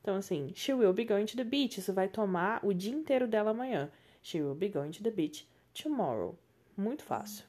Então, 0.00 0.16
assim, 0.16 0.52
she 0.54 0.72
will 0.72 0.92
be 0.92 1.04
going 1.04 1.26
to 1.26 1.36
the 1.36 1.44
beach. 1.44 1.78
Isso 1.78 1.92
vai 1.92 2.08
tomar 2.08 2.64
o 2.64 2.72
dia 2.72 2.92
inteiro 2.92 3.26
dela 3.26 3.50
amanhã. 3.50 3.90
She 4.22 4.40
will 4.40 4.54
be 4.54 4.68
going 4.68 4.90
to 4.92 5.02
the 5.02 5.10
beach 5.10 5.48
tomorrow. 5.74 6.38
Muito 6.76 7.02
fácil. 7.02 7.44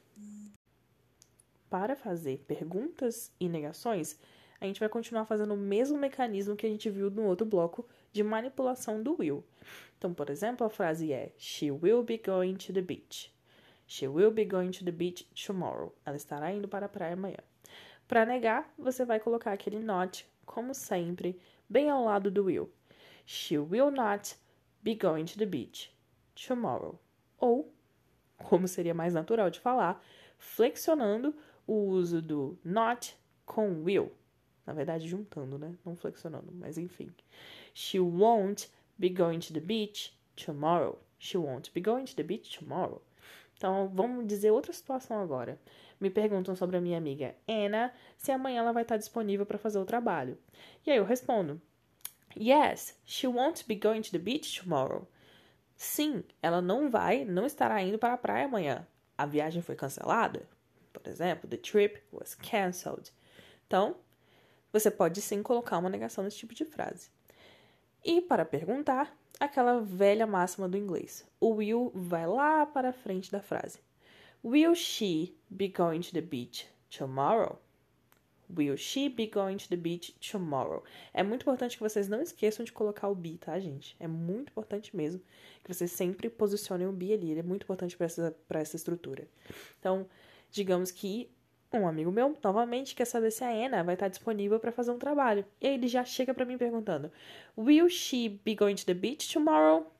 Para 1.68 1.96
fazer 1.96 2.44
perguntas 2.46 3.32
e 3.40 3.48
negações, 3.48 4.18
a 4.60 4.66
gente 4.66 4.78
vai 4.78 4.88
continuar 4.88 5.24
fazendo 5.24 5.54
o 5.54 5.56
mesmo 5.56 5.98
mecanismo 5.98 6.54
que 6.54 6.66
a 6.66 6.68
gente 6.68 6.88
viu 6.90 7.10
no 7.10 7.24
outro 7.24 7.46
bloco 7.46 7.86
de 8.12 8.22
manipulação 8.22 9.02
do 9.02 9.16
will. 9.18 9.42
Então, 9.98 10.12
por 10.12 10.28
exemplo, 10.30 10.66
a 10.66 10.70
frase 10.70 11.12
é: 11.12 11.32
She 11.38 11.70
will 11.70 12.02
be 12.02 12.18
going 12.18 12.54
to 12.56 12.72
the 12.72 12.82
beach. 12.82 13.32
She 13.86 14.06
will 14.06 14.30
be 14.30 14.44
going 14.44 14.70
to 14.70 14.84
the 14.84 14.92
beach 14.92 15.26
tomorrow. 15.34 15.94
Ela 16.04 16.16
estará 16.16 16.52
indo 16.52 16.68
para 16.68 16.86
a 16.86 16.88
praia 16.88 17.14
amanhã. 17.14 17.38
Para 18.06 18.26
negar, 18.26 18.72
você 18.78 19.04
vai 19.04 19.18
colocar 19.18 19.52
aquele 19.52 19.78
not, 19.78 20.26
como 20.44 20.74
sempre, 20.74 21.38
bem 21.72 21.90
ao 21.90 22.04
lado 22.04 22.30
do 22.30 22.44
will. 22.44 22.70
She 23.24 23.58
will 23.58 23.90
not 23.90 24.36
be 24.82 24.94
going 24.94 25.24
to 25.24 25.38
the 25.38 25.46
beach 25.46 25.90
tomorrow. 26.34 26.98
Ou, 27.40 27.72
como 28.36 28.68
seria 28.68 28.94
mais 28.94 29.14
natural 29.14 29.50
de 29.50 29.58
falar, 29.58 30.00
flexionando 30.38 31.34
o 31.66 31.88
uso 31.88 32.20
do 32.20 32.58
not 32.64 33.16
com 33.46 33.82
will. 33.82 34.12
Na 34.66 34.72
verdade, 34.72 35.08
juntando, 35.08 35.58
né? 35.58 35.74
Não 35.84 35.96
flexionando, 35.96 36.52
mas 36.52 36.78
enfim. 36.78 37.10
She 37.74 37.98
won't 37.98 38.70
be 38.98 39.08
going 39.08 39.40
to 39.40 39.52
the 39.52 39.60
beach 39.60 40.16
tomorrow. 40.36 40.98
She 41.18 41.36
won't 41.36 41.72
be 41.72 41.80
going 41.80 42.04
to 42.04 42.14
the 42.14 42.22
beach 42.22 42.58
tomorrow. 42.58 43.00
Então, 43.62 43.88
vamos 43.94 44.26
dizer 44.26 44.50
outra 44.50 44.72
situação 44.72 45.22
agora. 45.22 45.56
Me 46.00 46.10
perguntam 46.10 46.56
sobre 46.56 46.76
a 46.76 46.80
minha 46.80 46.98
amiga 46.98 47.36
Anna 47.48 47.94
se 48.18 48.32
amanhã 48.32 48.58
ela 48.58 48.72
vai 48.72 48.82
estar 48.82 48.96
disponível 48.96 49.46
para 49.46 49.56
fazer 49.56 49.78
o 49.78 49.84
trabalho. 49.84 50.36
E 50.84 50.90
aí 50.90 50.96
eu 50.96 51.04
respondo: 51.04 51.62
Yes, 52.36 52.98
she 53.06 53.28
won't 53.28 53.64
be 53.68 53.76
going 53.76 54.00
to 54.00 54.10
the 54.10 54.18
beach 54.18 54.60
tomorrow. 54.60 55.06
Sim, 55.76 56.24
ela 56.42 56.60
não 56.60 56.90
vai, 56.90 57.24
não 57.24 57.46
estará 57.46 57.80
indo 57.80 58.00
para 58.00 58.14
a 58.14 58.18
praia 58.18 58.46
amanhã. 58.46 58.84
A 59.16 59.26
viagem 59.26 59.62
foi 59.62 59.76
cancelada. 59.76 60.42
Por 60.92 61.06
exemplo, 61.06 61.48
the 61.48 61.56
trip 61.56 62.02
was 62.10 62.34
cancelled. 62.34 63.12
Então, 63.68 63.94
você 64.72 64.90
pode 64.90 65.22
sim 65.22 65.40
colocar 65.40 65.78
uma 65.78 65.88
negação 65.88 66.24
nesse 66.24 66.38
tipo 66.38 66.52
de 66.52 66.64
frase. 66.64 67.10
E 68.04 68.20
para 68.20 68.44
perguntar, 68.44 69.16
aquela 69.38 69.80
velha 69.80 70.26
máxima 70.26 70.68
do 70.68 70.76
inglês. 70.76 71.26
O 71.40 71.54
will 71.54 71.90
vai 71.94 72.26
lá 72.26 72.64
para 72.66 72.90
a 72.90 72.92
frente 72.92 73.30
da 73.30 73.40
frase. 73.40 73.78
Will 74.44 74.74
she 74.74 75.36
be 75.48 75.68
going 75.68 76.00
to 76.00 76.12
the 76.12 76.20
beach 76.20 76.68
tomorrow? 76.90 77.58
Will 78.54 78.76
she 78.76 79.08
be 79.08 79.26
going 79.26 79.56
to 79.56 79.68
the 79.68 79.76
beach 79.76 80.14
tomorrow? 80.20 80.82
É 81.14 81.22
muito 81.22 81.42
importante 81.42 81.76
que 81.76 81.82
vocês 81.82 82.08
não 82.08 82.20
esqueçam 82.20 82.64
de 82.64 82.72
colocar 82.72 83.08
o 83.08 83.14
be, 83.14 83.38
tá, 83.38 83.58
gente? 83.58 83.96
É 83.98 84.06
muito 84.06 84.50
importante 84.50 84.94
mesmo 84.94 85.22
que 85.64 85.72
vocês 85.72 85.90
sempre 85.90 86.28
posicionem 86.28 86.86
o 86.86 86.92
be 86.92 87.12
ali. 87.12 87.30
Ele 87.30 87.40
é 87.40 87.42
muito 87.42 87.62
importante 87.62 87.96
para 87.96 88.06
essa, 88.06 88.36
essa 88.50 88.76
estrutura. 88.76 89.26
Então, 89.78 90.06
digamos 90.50 90.90
que 90.90 91.30
um 91.80 91.88
amigo 91.88 92.10
meu, 92.10 92.36
novamente, 92.42 92.94
quer 92.94 93.04
saber 93.04 93.30
se 93.30 93.44
a 93.44 93.50
Anna 93.50 93.82
vai 93.82 93.94
estar 93.94 94.08
disponível 94.08 94.58
para 94.60 94.72
fazer 94.72 94.90
um 94.90 94.98
trabalho. 94.98 95.44
E 95.60 95.66
ele 95.66 95.88
já 95.88 96.04
chega 96.04 96.34
para 96.34 96.44
mim 96.44 96.58
perguntando: 96.58 97.10
Will 97.56 97.88
she 97.88 98.28
be 98.28 98.54
going 98.54 98.74
to 98.74 98.84
the 98.84 98.94
beach 98.94 99.32
tomorrow? 99.32 99.90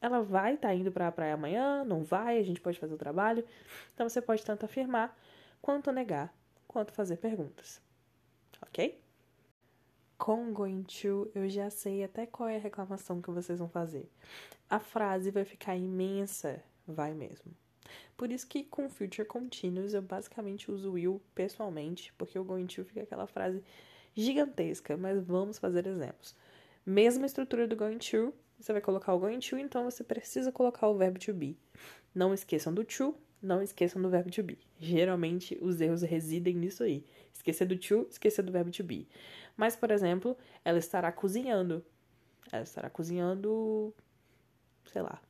Ela 0.00 0.22
vai 0.22 0.54
estar 0.54 0.74
indo 0.74 0.90
para 0.90 1.08
a 1.08 1.12
praia 1.12 1.34
amanhã? 1.34 1.84
Não 1.84 2.02
vai? 2.02 2.38
A 2.38 2.42
gente 2.42 2.60
pode 2.60 2.78
fazer 2.78 2.94
o 2.94 2.98
trabalho? 2.98 3.44
Então 3.94 4.08
você 4.08 4.20
pode 4.20 4.44
tanto 4.44 4.64
afirmar 4.64 5.16
quanto 5.60 5.92
negar, 5.92 6.32
quanto 6.66 6.92
fazer 6.92 7.16
perguntas. 7.16 7.80
Ok? 8.62 8.98
Com 10.16 10.52
going 10.52 10.82
to, 10.82 11.30
eu 11.34 11.48
já 11.48 11.70
sei 11.70 12.04
até 12.04 12.26
qual 12.26 12.48
é 12.48 12.56
a 12.56 12.60
reclamação 12.60 13.20
que 13.20 13.30
vocês 13.30 13.58
vão 13.58 13.68
fazer. 13.68 14.08
A 14.68 14.78
frase 14.78 15.30
vai 15.30 15.44
ficar 15.44 15.76
imensa, 15.76 16.62
vai 16.86 17.12
mesmo. 17.14 17.52
Por 18.16 18.30
isso 18.30 18.46
que 18.46 18.64
com 18.64 18.88
Future 18.88 19.26
Continuous 19.26 19.94
eu 19.94 20.02
basicamente 20.02 20.70
uso 20.70 20.92
will 20.92 21.20
pessoalmente, 21.34 22.12
porque 22.18 22.38
o 22.38 22.44
going 22.44 22.66
to 22.66 22.84
fica 22.84 23.02
aquela 23.02 23.26
frase 23.26 23.62
gigantesca, 24.14 24.96
mas 24.96 25.22
vamos 25.22 25.58
fazer 25.58 25.86
exemplos. 25.86 26.34
Mesma 26.84 27.26
estrutura 27.26 27.66
do 27.66 27.76
going 27.76 27.98
to, 27.98 28.32
você 28.58 28.72
vai 28.72 28.80
colocar 28.80 29.14
o 29.14 29.18
going 29.18 29.38
to, 29.38 29.56
então 29.56 29.84
você 29.84 30.04
precisa 30.04 30.52
colocar 30.52 30.88
o 30.88 30.96
verbo 30.96 31.18
to 31.18 31.32
be. 31.32 31.56
Não 32.14 32.34
esqueçam 32.34 32.74
do 32.74 32.84
to, 32.84 33.14
não 33.42 33.62
esqueçam 33.62 34.02
do 34.02 34.10
verbo 34.10 34.30
to 34.30 34.42
be. 34.42 34.58
Geralmente 34.78 35.58
os 35.62 35.80
erros 35.80 36.02
residem 36.02 36.56
nisso 36.56 36.82
aí. 36.82 37.04
Esquecer 37.32 37.66
do 37.66 37.76
to, 37.78 38.06
esquecer 38.10 38.42
do 38.42 38.52
verbo 38.52 38.70
to 38.70 38.84
be. 38.84 39.08
Mas, 39.56 39.76
por 39.76 39.90
exemplo, 39.90 40.36
ela 40.64 40.78
estará 40.78 41.10
cozinhando. 41.10 41.84
Ela 42.52 42.62
estará 42.62 42.90
cozinhando, 42.90 43.94
sei 44.86 45.02
lá, 45.02 45.22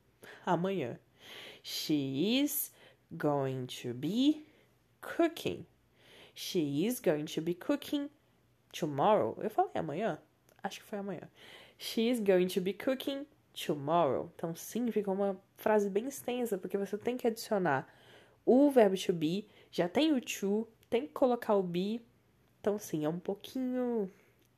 amanhã. 0.45 0.99
She 1.63 2.39
is 2.39 2.71
going 3.17 3.67
to 3.81 3.93
be 3.93 4.45
cooking. 5.01 5.65
She 6.33 6.85
is 6.85 6.99
going 6.99 7.25
to 7.25 7.41
be 7.41 7.53
cooking 7.53 8.09
tomorrow. 8.71 9.37
Eu 9.41 9.49
falei 9.49 9.71
amanhã? 9.75 10.17
Acho 10.63 10.79
que 10.79 10.85
foi 10.85 10.99
amanhã. 10.99 11.29
She 11.77 12.09
is 12.09 12.19
going 12.19 12.47
to 12.47 12.61
be 12.61 12.73
cooking 12.73 13.25
tomorrow. 13.53 14.31
Então, 14.35 14.55
sim, 14.55 14.91
fica 14.91 15.11
uma 15.11 15.39
frase 15.57 15.89
bem 15.89 16.07
extensa, 16.07 16.57
porque 16.57 16.77
você 16.77 16.97
tem 16.97 17.17
que 17.17 17.27
adicionar 17.27 17.87
o 18.45 18.69
verbo 18.71 18.95
to 18.97 19.13
be, 19.13 19.47
já 19.71 19.87
tem 19.87 20.13
o 20.13 20.21
to, 20.21 20.67
tem 20.89 21.07
que 21.07 21.13
colocar 21.13 21.55
o 21.55 21.63
be. 21.63 22.01
Então, 22.59 22.77
sim, 22.77 23.05
é 23.05 23.09
um 23.09 23.19
pouquinho 23.19 24.11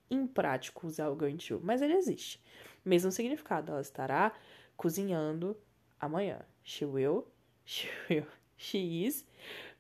imprático 0.09 0.87
usar 0.87 1.09
o 1.09 1.15
going 1.15 1.37
to, 1.37 1.59
mas 1.63 1.81
ele 1.81 1.93
existe. 1.93 2.41
Mesmo 2.83 3.11
significado, 3.11 3.71
ela 3.71 3.81
estará 3.81 4.33
cozinhando 4.75 5.57
amanhã. 5.99 6.39
She 6.63 6.85
will, 6.85 7.25
she 7.65 7.89
will, 8.09 8.27
she 8.57 9.05
is 9.05 9.25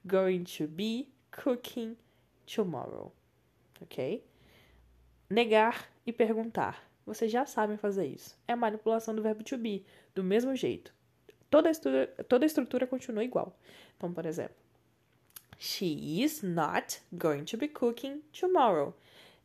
going 0.05 0.43
to 0.57 0.67
be 0.67 1.09
cooking 1.31 1.95
tomorrow. 2.45 3.11
Ok? 3.81 4.23
Negar 5.29 5.89
e 6.05 6.11
perguntar. 6.11 6.89
Vocês 7.05 7.31
já 7.31 7.45
sabem 7.45 7.77
fazer 7.77 8.05
isso. 8.05 8.37
É 8.47 8.55
manipulação 8.55 9.13
do 9.15 9.21
verbo 9.21 9.43
to 9.43 9.57
be, 9.57 9.85
do 10.15 10.23
mesmo 10.23 10.55
jeito. 10.55 10.93
Toda 11.49 11.69
a 11.69 11.71
estrutura, 11.71 12.07
toda 12.27 12.45
a 12.45 12.47
estrutura 12.47 12.87
continua 12.87 13.23
igual. 13.23 13.57
Então, 13.97 14.13
por 14.13 14.25
exemplo, 14.25 14.55
She 15.65 16.21
is 16.21 16.43
not 16.43 16.99
going 17.17 17.45
to 17.45 17.57
be 17.57 17.69
cooking 17.69 18.21
tomorrow. 18.33 18.93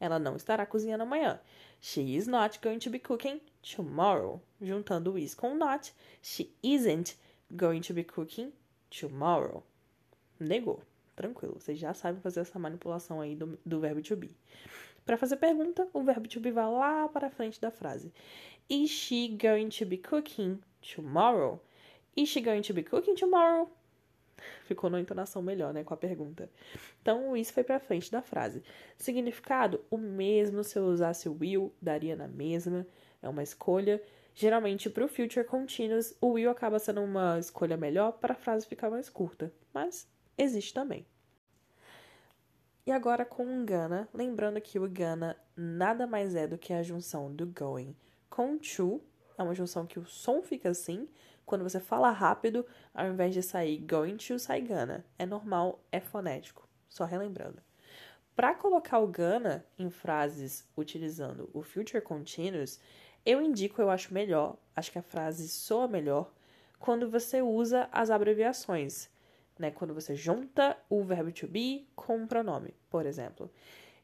Ela 0.00 0.18
não 0.18 0.34
estará 0.34 0.66
cozinhando 0.66 1.04
amanhã. 1.04 1.38
She 1.80 2.16
is 2.16 2.26
not 2.26 2.58
going 2.60 2.80
to 2.80 2.90
be 2.90 2.98
cooking 2.98 3.40
tomorrow. 3.62 4.40
Juntando 4.60 5.12
o 5.12 5.18
is 5.18 5.32
com 5.32 5.54
not, 5.54 5.92
she 6.20 6.50
isn't 6.60 7.14
going 7.54 7.80
to 7.80 7.94
be 7.94 8.04
cooking 8.04 8.52
tomorrow. 8.90 9.62
Negou. 10.38 10.82
Tranquilo, 11.16 11.58
vocês 11.58 11.78
já 11.78 11.92
sabem 11.92 12.20
fazer 12.20 12.40
essa 12.40 12.58
manipulação 12.58 13.20
aí 13.20 13.34
do, 13.34 13.58
do 13.66 13.80
verbo 13.80 14.00
to 14.00 14.14
be. 14.14 14.30
Para 15.04 15.16
fazer 15.16 15.36
pergunta, 15.36 15.88
o 15.92 16.02
verbo 16.02 16.28
to 16.28 16.38
be 16.38 16.52
vai 16.52 16.70
lá 16.70 17.08
para 17.08 17.28
frente 17.28 17.60
da 17.60 17.70
frase. 17.70 18.12
Is 18.70 18.90
she 18.90 19.28
going 19.28 19.68
to 19.70 19.84
be 19.84 19.98
cooking 19.98 20.60
tomorrow? 20.80 21.60
Is 22.16 22.28
she 22.28 22.40
going 22.40 22.62
to 22.62 22.72
be 22.72 22.84
cooking 22.84 23.14
tomorrow? 23.14 23.68
Ficou 24.64 24.90
numa 24.90 25.00
entonação 25.00 25.42
melhor, 25.42 25.72
né, 25.72 25.82
com 25.82 25.94
a 25.94 25.96
pergunta. 25.96 26.48
Então, 27.02 27.30
o 27.30 27.36
is 27.36 27.50
foi 27.50 27.64
para 27.64 27.80
frente 27.80 28.10
da 28.10 28.22
frase. 28.22 28.62
Significado, 28.96 29.80
o 29.90 29.98
mesmo 29.98 30.62
se 30.62 30.78
eu 30.78 30.84
usasse 30.84 31.28
o 31.28 31.36
will, 31.38 31.72
daria 31.80 32.14
na 32.14 32.28
mesma. 32.28 32.86
É 33.22 33.28
uma 33.28 33.42
escolha. 33.42 34.02
Geralmente, 34.40 34.88
para 34.88 35.04
o 35.04 35.08
future 35.08 35.44
continuous, 35.44 36.14
o 36.20 36.28
will 36.28 36.48
acaba 36.48 36.78
sendo 36.78 37.00
uma 37.00 37.40
escolha 37.40 37.76
melhor 37.76 38.12
para 38.12 38.34
a 38.34 38.36
frase 38.36 38.68
ficar 38.68 38.88
mais 38.88 39.08
curta. 39.08 39.52
Mas 39.74 40.08
existe 40.38 40.72
também. 40.72 41.04
E 42.86 42.92
agora 42.92 43.24
com 43.24 43.42
o 43.42 43.66
gonna, 43.66 44.08
lembrando 44.14 44.60
que 44.60 44.78
o 44.78 44.88
gonna 44.88 45.36
nada 45.56 46.06
mais 46.06 46.36
é 46.36 46.46
do 46.46 46.56
que 46.56 46.72
a 46.72 46.84
junção 46.84 47.34
do 47.34 47.46
going 47.46 47.96
com 48.30 48.56
to, 48.56 49.02
é 49.36 49.42
uma 49.42 49.56
junção 49.56 49.84
que 49.84 49.98
o 49.98 50.06
som 50.06 50.40
fica 50.40 50.68
assim, 50.68 51.08
quando 51.44 51.64
você 51.64 51.80
fala 51.80 52.12
rápido, 52.12 52.64
ao 52.94 53.08
invés 53.08 53.34
de 53.34 53.42
sair 53.42 53.78
going 53.78 54.18
to, 54.18 54.38
sai 54.38 54.60
gonna. 54.60 55.04
É 55.18 55.26
normal, 55.26 55.84
é 55.90 55.98
fonético. 55.98 56.68
Só 56.88 57.04
relembrando. 57.04 57.60
Para 58.36 58.54
colocar 58.54 59.00
o 59.00 59.08
gonna 59.08 59.66
em 59.76 59.90
frases 59.90 60.64
utilizando 60.76 61.50
o 61.52 61.60
future 61.60 62.00
continuous, 62.00 62.78
eu 63.28 63.42
indico, 63.42 63.80
eu 63.80 63.90
acho 63.90 64.14
melhor, 64.14 64.56
acho 64.74 64.92
que 64.92 64.98
a 64.98 65.02
frase 65.02 65.48
soa 65.48 65.86
melhor, 65.86 66.32
quando 66.78 67.10
você 67.10 67.42
usa 67.42 67.88
as 67.92 68.10
abreviações 68.10 69.10
né? 69.58 69.70
Quando 69.70 69.92
você 69.92 70.14
junta 70.14 70.76
o 70.88 71.02
verbo 71.02 71.32
to 71.32 71.46
be 71.46 71.86
com 71.96 72.16
um 72.16 72.26
pronome. 72.26 72.74
Por 72.88 73.04
exemplo, 73.04 73.50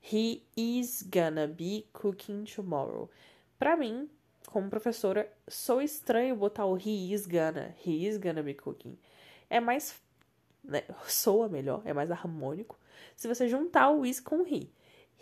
he 0.03 0.43
is 0.57 1.03
gonna 1.03 1.47
be 1.47 1.87
cooking 1.93 2.45
tomorrow. 2.45 3.09
Para 3.59 3.77
mim, 3.77 4.11
como 4.47 4.69
professora, 4.69 5.31
sou 5.49 5.81
estranho 5.81 6.37
botar 6.37 6.67
o 6.67 6.77
he 6.77 7.13
is 7.13 7.27
gonna, 7.27 7.75
he 7.85 8.07
is 8.07 8.19
gonna 8.19 8.43
be 8.43 8.55
cooking. 8.55 8.99
É 9.49 9.61
mais 9.61 10.01
né, 10.63 10.83
soa 11.07 11.49
melhor, 11.49 11.83
é 11.85 11.93
mais 11.93 12.11
harmônico 12.11 12.79
se 13.15 13.29
você 13.29 13.49
juntar 13.49 13.91
o 13.91 14.05
is 14.05 14.19
com 14.19 14.43
he. 14.43 14.71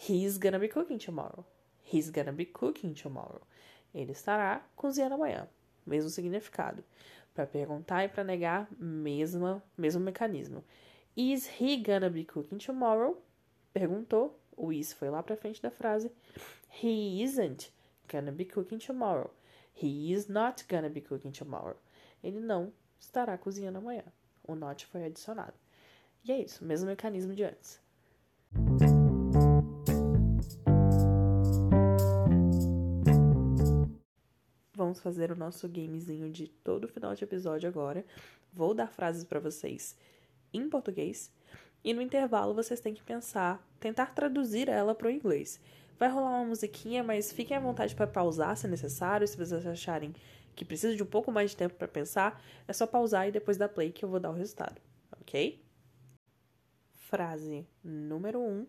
He's 0.09 0.39
gonna 0.39 0.59
be 0.59 0.69
cooking 0.69 0.99
tomorrow. 0.99 1.45
He's 1.93 2.09
gonna 2.09 2.33
be 2.33 2.47
cooking 2.47 2.95
tomorrow. 2.95 3.43
Ele 3.95 4.13
estará 4.13 4.67
cozinhando 4.75 5.15
amanhã. 5.15 5.49
Mesmo 5.87 6.11
significado. 6.11 6.85
Para 7.35 7.47
perguntar 7.47 8.05
e 8.05 8.09
para 8.09 8.25
negar, 8.25 8.69
mesma, 8.79 9.63
mesmo 9.77 10.01
mecanismo. 10.01 10.65
Is 11.17 11.49
he 11.61 11.77
gonna 11.77 12.11
be 12.11 12.25
cooking 12.25 12.59
tomorrow? 12.59 13.23
Perguntou. 13.73 14.39
O 14.57 14.73
is 14.73 14.93
foi 14.93 15.11
lá 15.11 15.23
para 15.23 15.37
frente 15.37 15.63
da 15.63 15.71
frase. 15.71 16.11
He 16.83 17.23
isn't 17.23 17.73
gonna 18.11 18.33
be 18.33 18.45
cooking 18.45 18.79
tomorrow. 18.79 19.31
He 19.75 20.13
is 20.13 20.29
not 20.29 20.65
gonna 20.69 20.91
be 20.91 21.01
cooking 21.01 21.33
tomorrow. 21.33 21.77
Ele 22.23 22.41
não 22.41 22.73
estará 22.99 23.37
cozinhando 23.37 23.79
amanhã. 23.79 24.05
O 24.47 24.55
not 24.55 24.87
foi 24.87 25.05
adicionado. 25.05 25.55
E 26.25 26.33
é 26.33 26.41
isso, 26.41 26.65
mesmo 26.65 26.89
mecanismo 26.89 27.35
de 27.35 27.45
antes. 27.45 27.81
Vamos 34.93 35.01
fazer 35.01 35.33
o 35.33 35.37
nosso 35.37 35.67
gamezinho 35.67 36.31
de 36.31 36.49
todo 36.49 36.87
final 36.87 37.15
de 37.15 37.25
episódio 37.25 37.67
agora. 37.67 38.05
Vou 38.53 38.75
dar 38.75 38.89
frases 38.89 39.25
para 39.25 39.41
vocês 39.41 39.97
em 40.53 40.69
português 40.69 41.33
e 41.83 41.95
no 41.95 42.03
intervalo 42.03 42.53
vocês 42.53 42.79
têm 42.79 42.93
que 42.93 43.03
pensar, 43.03 43.67
tentar 43.81 44.15
traduzir 44.15 44.69
ela 44.69 44.95
para 44.95 45.09
o 45.09 45.11
inglês. 45.11 45.59
Vai 45.99 46.11
rolar 46.11 46.29
uma 46.29 46.45
musiquinha, 46.45 47.03
mas 47.03 47.33
fiquem 47.33 47.57
à 47.57 47.61
vontade 47.61 47.95
para 47.95 48.07
pausar 48.07 48.55
se 48.55 48.69
necessário, 48.69 49.27
se 49.27 49.35
vocês 49.35 49.67
acharem 49.67 50.15
que 50.55 50.63
precisa 50.63 50.95
de 50.95 51.03
um 51.03 51.07
pouco 51.07 51.33
mais 51.33 51.53
de 51.53 51.57
tempo 51.57 51.75
para 51.77 51.89
pensar, 51.89 52.43
é 52.69 52.73
só 52.75 52.87
pausar 52.87 53.27
e 53.27 53.33
depois 53.33 53.57
dar 53.57 53.71
play 53.71 53.91
que 53.91 54.05
eu 54.05 54.11
vou 54.11 54.21
dar 54.21 54.31
o 54.31 54.35
resultado, 54.35 54.79
ok? 55.23 55.65
Frase 56.93 57.67
número 57.83 58.41
1. 58.41 58.45
Um, 58.45 58.67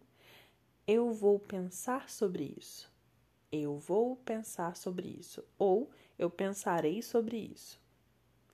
eu 0.88 1.12
vou 1.12 1.38
pensar 1.38 2.10
sobre 2.10 2.56
isso. 2.58 2.93
Eu 3.56 3.78
vou 3.78 4.16
pensar 4.16 4.76
sobre 4.76 5.08
isso. 5.08 5.44
Ou 5.60 5.92
eu 6.18 6.28
pensarei 6.28 7.04
sobre 7.04 7.38
isso. 7.38 7.80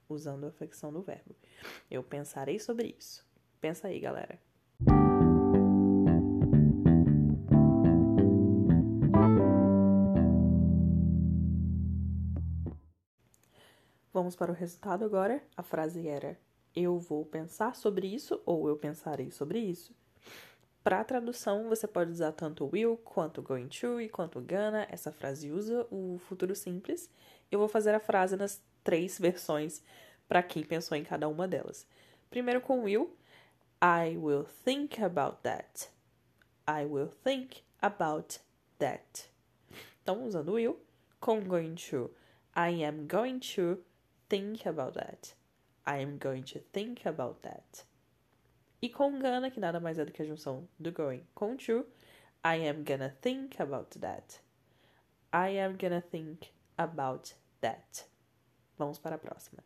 Usando 0.09 0.45
a 0.45 0.51
flexão 0.51 0.91
do 0.91 1.01
verbo. 1.01 1.33
Eu 1.89 2.03
pensarei 2.03 2.59
sobre 2.59 2.93
isso. 2.99 3.25
Pensa 3.61 3.87
aí, 3.87 3.97
galera. 3.97 4.37
Vamos 14.11 14.35
para 14.35 14.51
o 14.51 14.55
resultado 14.55 15.05
agora. 15.05 15.41
A 15.55 15.63
frase 15.63 16.09
era: 16.09 16.37
Eu 16.75 16.99
vou 16.99 17.25
pensar 17.25 17.73
sobre 17.73 18.13
isso 18.13 18.41
ou 18.45 18.67
eu 18.67 18.75
pensarei 18.75 19.31
sobre 19.31 19.59
isso. 19.59 19.95
Para 20.89 21.03
tradução, 21.03 21.69
você 21.69 21.87
pode 21.87 22.09
usar 22.09 22.31
tanto 22.31 22.67
will 22.73 22.97
quanto 22.97 23.43
going 23.43 23.67
to 23.67 24.01
e 24.01 24.09
quanto 24.09 24.41
gonna. 24.41 24.87
Essa 24.89 25.11
frase 25.11 25.51
usa 25.51 25.85
o 25.91 26.17
futuro 26.17 26.55
simples 26.55 27.07
eu 27.51 27.59
vou 27.59 27.67
fazer 27.67 27.93
a 27.93 27.99
frase 27.99 28.35
nas 28.35 28.59
três 28.83 29.19
versões 29.19 29.83
para 30.27 30.41
quem 30.41 30.63
pensou 30.63 30.97
em 30.97 31.03
cada 31.03 31.27
uma 31.27 31.47
delas. 31.47 31.85
Primeiro 32.31 32.59
com 32.59 32.81
will, 32.81 33.15
I 33.79 34.17
will 34.17 34.45
think 34.65 34.99
about 34.99 35.37
that. 35.43 35.91
I 36.67 36.85
will 36.85 37.11
think 37.23 37.63
about 37.79 38.39
that. 38.79 39.29
Então, 40.01 40.25
usando 40.25 40.53
will, 40.53 40.79
com 41.19 41.39
going 41.41 41.75
to, 41.91 42.09
I 42.55 42.83
am 42.83 43.05
going 43.05 43.37
to 43.37 43.79
think 44.27 44.67
about 44.67 44.97
that. 44.97 45.35
I 45.85 46.01
am 46.01 46.17
going 46.17 46.41
to 46.51 46.59
think 46.73 47.07
about 47.07 47.41
that. 47.43 47.85
E 48.81 48.89
com 48.89 49.19
gonna, 49.19 49.51
que 49.51 49.59
nada 49.59 49.79
mais 49.79 49.99
é 49.99 50.05
do 50.05 50.11
que 50.11 50.21
a 50.21 50.25
junção 50.25 50.67
do 50.79 50.91
going 50.91 51.23
com 51.33 51.55
to, 51.57 51.85
I 52.45 52.67
am 52.67 52.83
gonna 52.83 53.09
think 53.21 53.61
about 53.61 53.99
that. 53.99 54.41
I 55.33 55.59
am 55.59 55.77
gonna 55.77 56.01
think 56.01 56.51
about 56.77 57.35
that. 57.61 58.05
Vamos 58.77 58.97
para 58.97 59.15
a 59.15 59.19
próxima. 59.19 59.63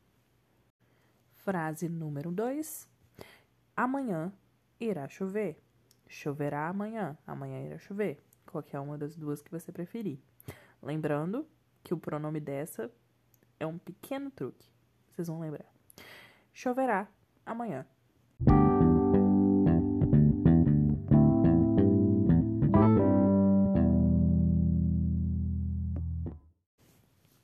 Frase 1.36 1.88
número 1.88 2.32
2. 2.32 2.88
Amanhã 3.76 4.34
irá 4.80 5.08
chover. 5.08 5.58
Choverá 6.08 6.68
amanhã. 6.68 7.18
Amanhã 7.28 7.66
irá 7.66 7.78
chover. 7.78 8.24
qualquer 8.54 8.80
uma 8.80 8.98
das 8.98 9.16
duas 9.16 9.42
que 9.42 9.50
você 9.50 9.72
preferir. 9.72 10.20
Lembrando 10.82 11.48
que 11.84 11.94
o 11.94 11.98
pronome 11.98 12.40
dessa 12.40 12.92
é 13.60 13.66
um 13.66 13.80
pequeno 13.80 14.30
truque. 14.30 14.70
Vocês 15.10 15.28
vão 15.28 15.40
lembrar. 15.40 15.66
Choverá 16.54 17.08
amanhã. 17.44 17.86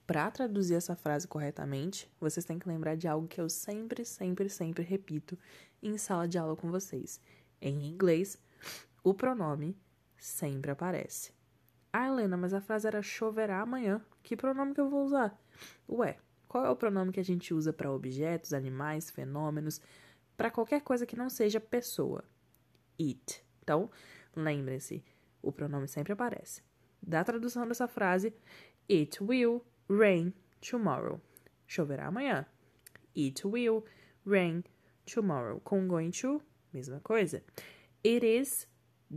Para 0.10 0.32
traduzir 0.32 0.74
essa 0.74 0.96
frase 0.96 1.28
corretamente, 1.28 2.12
vocês 2.20 2.44
têm 2.44 2.58
que 2.58 2.68
lembrar 2.68 2.96
de 2.96 3.08
algo 3.08 3.28
que 3.28 3.40
eu 3.40 3.48
sempre, 3.48 4.04
sempre, 4.04 4.50
sempre 4.50 4.84
repito 4.84 5.38
em 5.84 6.00
sala 6.00 6.28
de 6.28 6.36
aula 6.36 6.56
com 6.56 6.72
vocês. 6.72 7.22
Em 7.62 7.86
inglês, 7.88 8.36
o 9.04 9.14
pronome 9.14 9.78
sempre 10.18 10.72
aparece. 10.72 11.32
Ah, 11.94 12.08
Helena, 12.08 12.36
mas 12.36 12.56
a 12.56 12.60
frase 12.60 12.88
era 12.88 13.04
choverá 13.04 13.62
amanhã. 13.62 14.04
Que 14.24 14.36
pronome 14.36 14.74
que 14.74 14.82
eu 14.82 14.90
vou 14.90 15.06
usar? 15.06 15.40
Ué, 15.88 16.18
qual 16.48 16.66
é 16.66 16.72
o 16.72 16.76
pronome 16.76 17.12
que 17.12 17.20
a 17.20 17.24
gente 17.24 17.54
usa 17.54 17.72
para 17.72 17.92
objetos, 17.92 18.52
animais, 18.52 19.12
fenômenos, 19.12 19.80
para 20.36 20.50
qualquer 20.50 20.82
coisa 20.82 21.06
que 21.06 21.16
não 21.16 21.30
seja 21.30 21.60
pessoa? 21.60 22.24
It. 23.00 23.46
Então, 23.62 23.92
lembrem-se, 24.36 25.04
o 25.40 25.52
pronome 25.52 25.88
sempre 25.88 26.14
aparece. 26.14 26.64
Da 27.00 27.24
tradução 27.24 27.68
dessa 27.68 27.88
frase, 27.88 28.34
it 28.90 29.24
will 29.24 29.64
rain 29.90 30.34
tomorrow. 30.62 31.20
Choverá 31.68 32.08
amanhã. 32.08 32.46
It 33.16 33.44
will 33.44 33.84
rain 34.26 34.64
tomorrow. 35.06 35.60
Com 35.64 35.88
going 35.88 36.12
to, 36.12 36.42
mesma 36.74 37.00
coisa. 37.02 37.42
It 38.04 38.24
is 38.24 38.68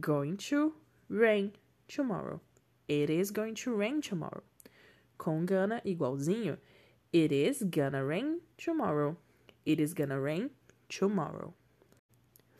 going 0.00 0.38
to 0.48 0.74
rain 1.08 1.52
tomorrow. 1.86 2.40
It 2.88 3.10
is 3.10 3.30
going 3.30 3.54
to 3.56 3.74
rain 3.74 4.00
tomorrow. 4.00 4.42
Com 5.18 5.46
gonna 5.46 5.80
igualzinho. 5.84 6.58
It 7.12 7.30
is 7.30 7.62
gonna 7.62 8.04
rain 8.04 8.40
tomorrow. 8.56 9.16
It 9.64 9.78
is 9.78 9.94
gonna 9.94 10.18
rain 10.18 10.50
tomorrow. 10.88 11.54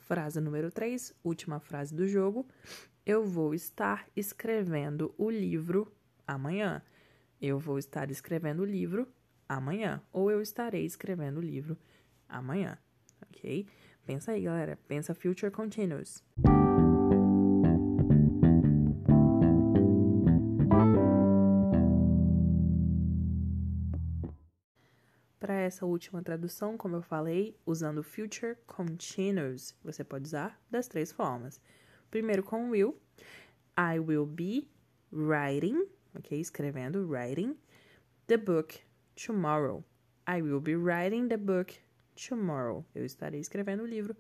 Frase 0.09 0.40
número 0.40 0.70
3, 0.70 1.14
última 1.25 1.59
frase 1.59 1.94
do 1.94 2.07
jogo. 2.07 2.46
Eu 3.05 3.25
vou 3.25 3.55
estar 3.55 4.07
escrevendo 4.14 5.14
o 5.16 5.31
livro 5.31 5.90
amanhã. 6.27 6.83
Eu 7.42 7.59
vou 7.59 7.76
estar 7.76 8.09
escrevendo 8.09 8.61
o 8.61 8.64
livro 8.64 9.05
amanhã. 9.48 10.00
Ou 10.12 10.31
eu 10.31 10.40
estarei 10.40 10.87
escrevendo 10.87 11.38
o 11.38 11.42
livro 11.42 11.76
amanhã. 12.28 12.78
Ok? 13.20 13.66
Pensa 14.07 14.31
aí, 14.31 14.42
galera. 14.42 14.78
Pensa 14.87 15.12
future 15.12 15.50
continuous. 15.50 16.22
Para 25.40 25.55
essa 25.55 25.85
última 25.85 26.22
tradução, 26.22 26.78
como 26.78 26.94
eu 26.94 27.02
falei, 27.02 27.59
usando 27.66 28.05
future 28.05 28.57
continuous, 28.68 29.76
você 29.83 30.05
pode 30.05 30.26
usar 30.26 30.62
das 30.70 30.87
três 30.87 31.11
formas. 31.11 31.61
Primeiro 32.09 32.44
com 32.44 32.70
will, 32.70 32.96
I 33.76 33.98
will 33.98 34.26
be 34.26 34.68
writing 35.11 35.88
ok? 36.16 36.40
Escrevendo, 36.40 37.07
writing 37.07 37.57
the 38.27 38.38
book 38.38 38.81
tomorrow. 39.16 39.83
I 40.27 40.40
will 40.40 40.61
be 40.61 40.75
writing 40.75 41.29
the 41.29 41.37
book 41.37 41.75
tomorrow. 42.14 42.85
Eu 42.94 43.05
estarei 43.05 43.40
escrevendo 43.40 43.83
o 43.83 43.87
livro 43.87 44.16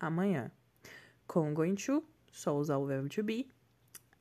amanhã. 0.00 0.50
Com 1.26 1.54
going 1.54 1.74
to, 1.74 2.04
só 2.30 2.56
usar 2.56 2.78
o 2.78 2.86
verbo 2.86 3.08
to 3.08 3.22
be. 3.22 3.48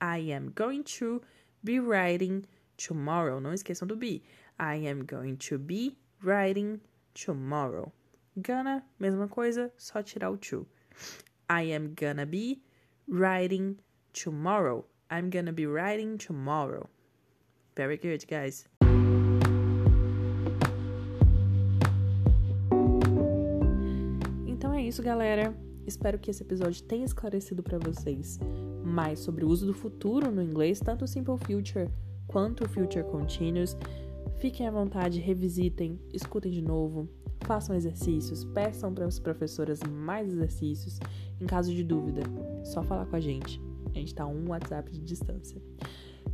I 0.02 0.32
am 0.32 0.52
going 0.56 0.84
to 1.00 1.22
be 1.64 1.80
writing 1.80 2.44
tomorrow. 2.78 3.40
Não 3.40 3.54
esqueçam 3.54 3.88
do 3.88 3.96
be. 3.96 4.24
I 4.60 4.88
am 4.88 5.06
going 5.06 5.36
to 5.36 5.58
be 5.58 5.98
writing 6.24 6.80
tomorrow. 7.14 7.92
Gonna, 8.38 8.84
mesma 9.00 9.28
coisa, 9.28 9.72
só 9.78 10.02
tirar 10.04 10.30
o 10.30 10.38
to. 10.38 10.68
I 11.50 11.72
am 11.74 11.94
gonna 11.96 12.26
be 12.26 12.62
writing 13.08 13.78
tomorrow. 14.14 14.86
I'm 15.10 15.30
gonna 15.30 15.54
be 15.54 15.66
writing 15.66 16.18
tomorrow. 16.18 16.90
Very 17.76 17.98
good, 17.98 18.26
guys. 18.26 18.66
Então 24.48 24.74
é 24.74 24.82
isso, 24.82 25.04
galera. 25.04 25.54
Espero 25.86 26.18
que 26.18 26.32
esse 26.32 26.42
episódio 26.42 26.82
tenha 26.84 27.04
esclarecido 27.04 27.62
para 27.62 27.78
vocês 27.78 28.40
mais 28.84 29.20
sobre 29.20 29.44
o 29.44 29.50
uso 29.50 29.66
do 29.66 29.74
futuro 29.74 30.32
no 30.32 30.42
inglês, 30.42 30.80
tanto 30.80 31.04
o 31.04 31.08
Simple 31.08 31.38
Future 31.38 31.90
quanto 32.28 32.64
o 32.64 32.70
Future 32.70 33.04
Continuous. 33.04 33.76
Fiquem 34.38 34.68
à 34.68 34.72
vontade, 34.72 35.20
revisitem, 35.20 36.00
escutem 36.14 36.52
de 36.52 36.62
novo, 36.62 37.10
façam 37.42 37.76
exercícios, 37.76 38.46
peçam 38.46 38.94
para 38.94 39.06
as 39.06 39.20
professoras 39.20 39.82
mais 39.84 40.30
exercícios. 40.30 40.98
Em 41.42 41.46
caso 41.46 41.74
de 41.74 41.84
dúvida, 41.84 42.22
só 42.64 42.82
falar 42.82 43.06
com 43.06 43.18
a 43.18 43.20
gente. 43.20 43.62
A 43.94 43.98
gente 43.98 44.08
está 44.08 44.26
um 44.26 44.50
WhatsApp 44.50 44.92
de 44.92 45.02
distância. 45.02 45.62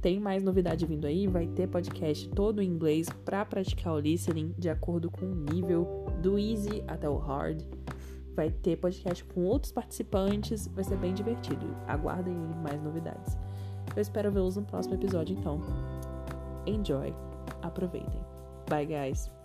Tem 0.02 0.20
mais 0.20 0.42
novidade 0.42 0.86
vindo 0.86 1.06
aí, 1.06 1.28
vai 1.28 1.46
ter 1.48 1.68
podcast 1.68 2.28
todo 2.30 2.62
em 2.62 2.68
inglês 2.68 3.08
para 3.24 3.46
praticar 3.46 3.94
o 3.94 4.00
listening 4.00 4.54
de 4.58 4.68
acordo 4.68 5.12
com 5.12 5.28
o 5.28 5.36
nível 5.36 6.08
do 6.22 6.40
easy 6.40 6.84
até 6.88 7.08
o 7.08 7.18
hard. 7.18 7.62
Vai 8.36 8.50
ter 8.50 8.78
podcast 8.78 9.24
com 9.26 9.44
outros 9.44 9.72
participantes, 9.72 10.68
vai 10.68 10.84
ser 10.84 10.98
bem 10.98 11.14
divertido. 11.14 11.68
Aguardem 11.88 12.34
mais 12.64 12.82
novidades. 12.82 13.38
Eu 13.96 14.02
espero 14.02 14.32
vê-los 14.32 14.56
no 14.56 14.64
próximo 14.64 14.96
episódio 14.96 15.38
então. 15.38 15.60
Enjoy, 16.66 17.14
aproveitem. 17.62 18.22
Bye 18.68 18.88
guys. 18.88 19.41